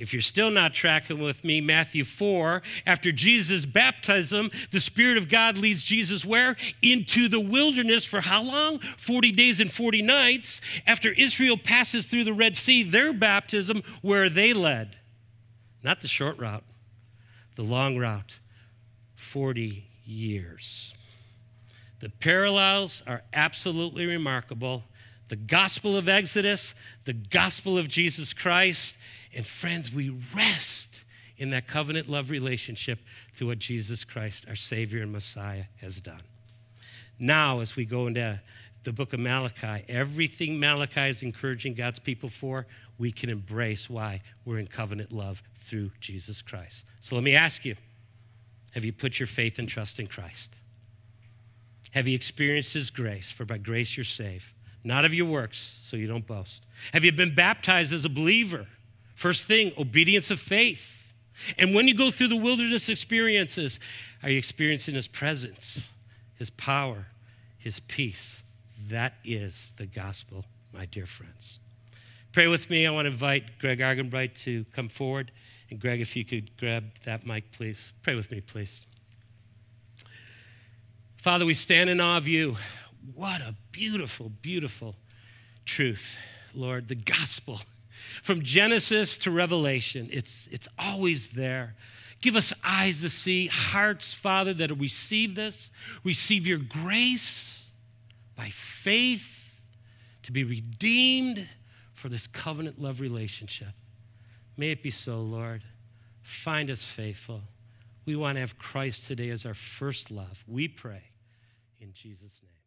If 0.00 0.14
you're 0.14 0.22
still 0.22 0.50
not 0.50 0.72
tracking 0.72 1.18
with 1.18 1.44
me, 1.44 1.60
Matthew 1.60 2.06
4, 2.06 2.62
after 2.86 3.12
Jesus' 3.12 3.66
baptism, 3.66 4.50
the 4.72 4.80
Spirit 4.80 5.18
of 5.18 5.28
God 5.28 5.58
leads 5.58 5.84
Jesus 5.84 6.24
where? 6.24 6.56
Into 6.80 7.28
the 7.28 7.38
wilderness 7.38 8.06
for 8.06 8.22
how 8.22 8.42
long? 8.42 8.80
40 8.96 9.30
days 9.32 9.60
and 9.60 9.70
40 9.70 10.00
nights. 10.00 10.62
After 10.86 11.12
Israel 11.12 11.58
passes 11.58 12.06
through 12.06 12.24
the 12.24 12.32
Red 12.32 12.56
Sea, 12.56 12.82
their 12.82 13.12
baptism, 13.12 13.82
where 14.00 14.24
are 14.24 14.30
they 14.30 14.54
led? 14.54 14.96
Not 15.82 16.00
the 16.00 16.08
short 16.08 16.38
route, 16.38 16.64
The 17.56 17.62
long 17.62 17.98
route, 17.98 18.38
40 19.16 19.86
years. 20.06 20.94
The 22.00 22.08
parallels 22.08 23.02
are 23.06 23.22
absolutely 23.34 24.06
remarkable. 24.06 24.82
The 25.28 25.36
gospel 25.36 25.94
of 25.98 26.08
Exodus, 26.08 26.74
the 27.04 27.12
gospel 27.12 27.76
of 27.76 27.86
Jesus 27.86 28.32
Christ, 28.32 28.96
and 29.34 29.46
friends, 29.46 29.92
we 29.92 30.10
rest 30.34 31.04
in 31.38 31.50
that 31.50 31.66
covenant 31.66 32.08
love 32.08 32.30
relationship 32.30 32.98
through 33.34 33.48
what 33.48 33.58
Jesus 33.58 34.04
Christ, 34.04 34.44
our 34.48 34.56
Savior 34.56 35.02
and 35.02 35.12
Messiah, 35.12 35.64
has 35.80 36.00
done. 36.00 36.22
Now, 37.18 37.60
as 37.60 37.76
we 37.76 37.84
go 37.84 38.06
into 38.06 38.40
the 38.84 38.92
book 38.92 39.12
of 39.12 39.20
Malachi, 39.20 39.84
everything 39.88 40.58
Malachi 40.58 41.08
is 41.08 41.22
encouraging 41.22 41.74
God's 41.74 41.98
people 41.98 42.28
for, 42.28 42.66
we 42.98 43.12
can 43.12 43.30
embrace. 43.30 43.88
Why? 43.88 44.22
We're 44.44 44.58
in 44.58 44.66
covenant 44.66 45.12
love 45.12 45.42
through 45.66 45.90
Jesus 46.00 46.42
Christ. 46.42 46.84
So 47.00 47.14
let 47.14 47.24
me 47.24 47.34
ask 47.34 47.64
you 47.64 47.76
have 48.72 48.84
you 48.84 48.92
put 48.92 49.18
your 49.18 49.26
faith 49.26 49.58
and 49.58 49.68
trust 49.68 49.98
in 49.98 50.06
Christ? 50.06 50.54
Have 51.90 52.06
you 52.06 52.14
experienced 52.14 52.72
His 52.72 52.90
grace? 52.90 53.30
For 53.30 53.44
by 53.44 53.58
grace 53.58 53.96
you're 53.96 54.04
saved, 54.04 54.44
not 54.84 55.04
of 55.04 55.12
your 55.12 55.26
works, 55.26 55.78
so 55.84 55.96
you 55.96 56.06
don't 56.06 56.26
boast. 56.26 56.64
Have 56.92 57.04
you 57.04 57.12
been 57.12 57.34
baptized 57.34 57.92
as 57.92 58.04
a 58.04 58.08
believer? 58.08 58.66
First 59.20 59.44
thing, 59.44 59.72
obedience 59.76 60.30
of 60.30 60.40
faith. 60.40 60.82
And 61.58 61.74
when 61.74 61.86
you 61.86 61.92
go 61.92 62.10
through 62.10 62.28
the 62.28 62.36
wilderness 62.36 62.88
experiences, 62.88 63.78
are 64.22 64.30
you 64.30 64.38
experiencing 64.38 64.94
His 64.94 65.06
presence, 65.06 65.86
His 66.38 66.48
power, 66.48 67.04
His 67.58 67.80
peace? 67.80 68.42
That 68.88 69.12
is 69.22 69.72
the 69.76 69.84
gospel, 69.84 70.46
my 70.72 70.86
dear 70.86 71.04
friends. 71.04 71.58
Pray 72.32 72.46
with 72.46 72.70
me. 72.70 72.86
I 72.86 72.90
want 72.92 73.04
to 73.04 73.10
invite 73.10 73.58
Greg 73.58 73.80
Argenbright 73.80 74.36
to 74.44 74.64
come 74.74 74.88
forward. 74.88 75.30
And 75.68 75.78
Greg, 75.78 76.00
if 76.00 76.16
you 76.16 76.24
could 76.24 76.56
grab 76.56 76.84
that 77.04 77.26
mic, 77.26 77.52
please. 77.52 77.92
Pray 78.02 78.14
with 78.14 78.30
me, 78.30 78.40
please. 78.40 78.86
Father, 81.18 81.44
we 81.44 81.52
stand 81.52 81.90
in 81.90 82.00
awe 82.00 82.16
of 82.16 82.26
you. 82.26 82.56
What 83.14 83.42
a 83.42 83.54
beautiful, 83.70 84.32
beautiful 84.40 84.96
truth, 85.66 86.16
Lord. 86.54 86.88
The 86.88 86.94
gospel. 86.94 87.60
From 88.22 88.42
Genesis 88.42 89.18
to 89.18 89.30
Revelation, 89.30 90.08
it's, 90.12 90.48
it's 90.50 90.68
always 90.78 91.28
there. 91.28 91.74
Give 92.20 92.36
us 92.36 92.52
eyes 92.62 93.00
to 93.00 93.10
see, 93.10 93.46
hearts, 93.46 94.12
Father, 94.12 94.52
that 94.54 94.70
receive 94.78 95.34
this, 95.34 95.70
receive 96.04 96.46
your 96.46 96.58
grace 96.58 97.70
by 98.36 98.50
faith 98.50 99.26
to 100.22 100.32
be 100.32 100.44
redeemed 100.44 101.48
for 101.94 102.08
this 102.08 102.26
covenant 102.26 102.80
love 102.80 103.00
relationship. 103.00 103.72
May 104.56 104.70
it 104.70 104.82
be 104.82 104.90
so, 104.90 105.20
Lord. 105.20 105.62
Find 106.22 106.70
us 106.70 106.84
faithful. 106.84 107.42
We 108.04 108.16
want 108.16 108.36
to 108.36 108.40
have 108.40 108.58
Christ 108.58 109.06
today 109.06 109.30
as 109.30 109.46
our 109.46 109.54
first 109.54 110.10
love. 110.10 110.44
We 110.46 110.68
pray 110.68 111.02
in 111.80 111.92
Jesus' 111.92 112.40
name. 112.42 112.59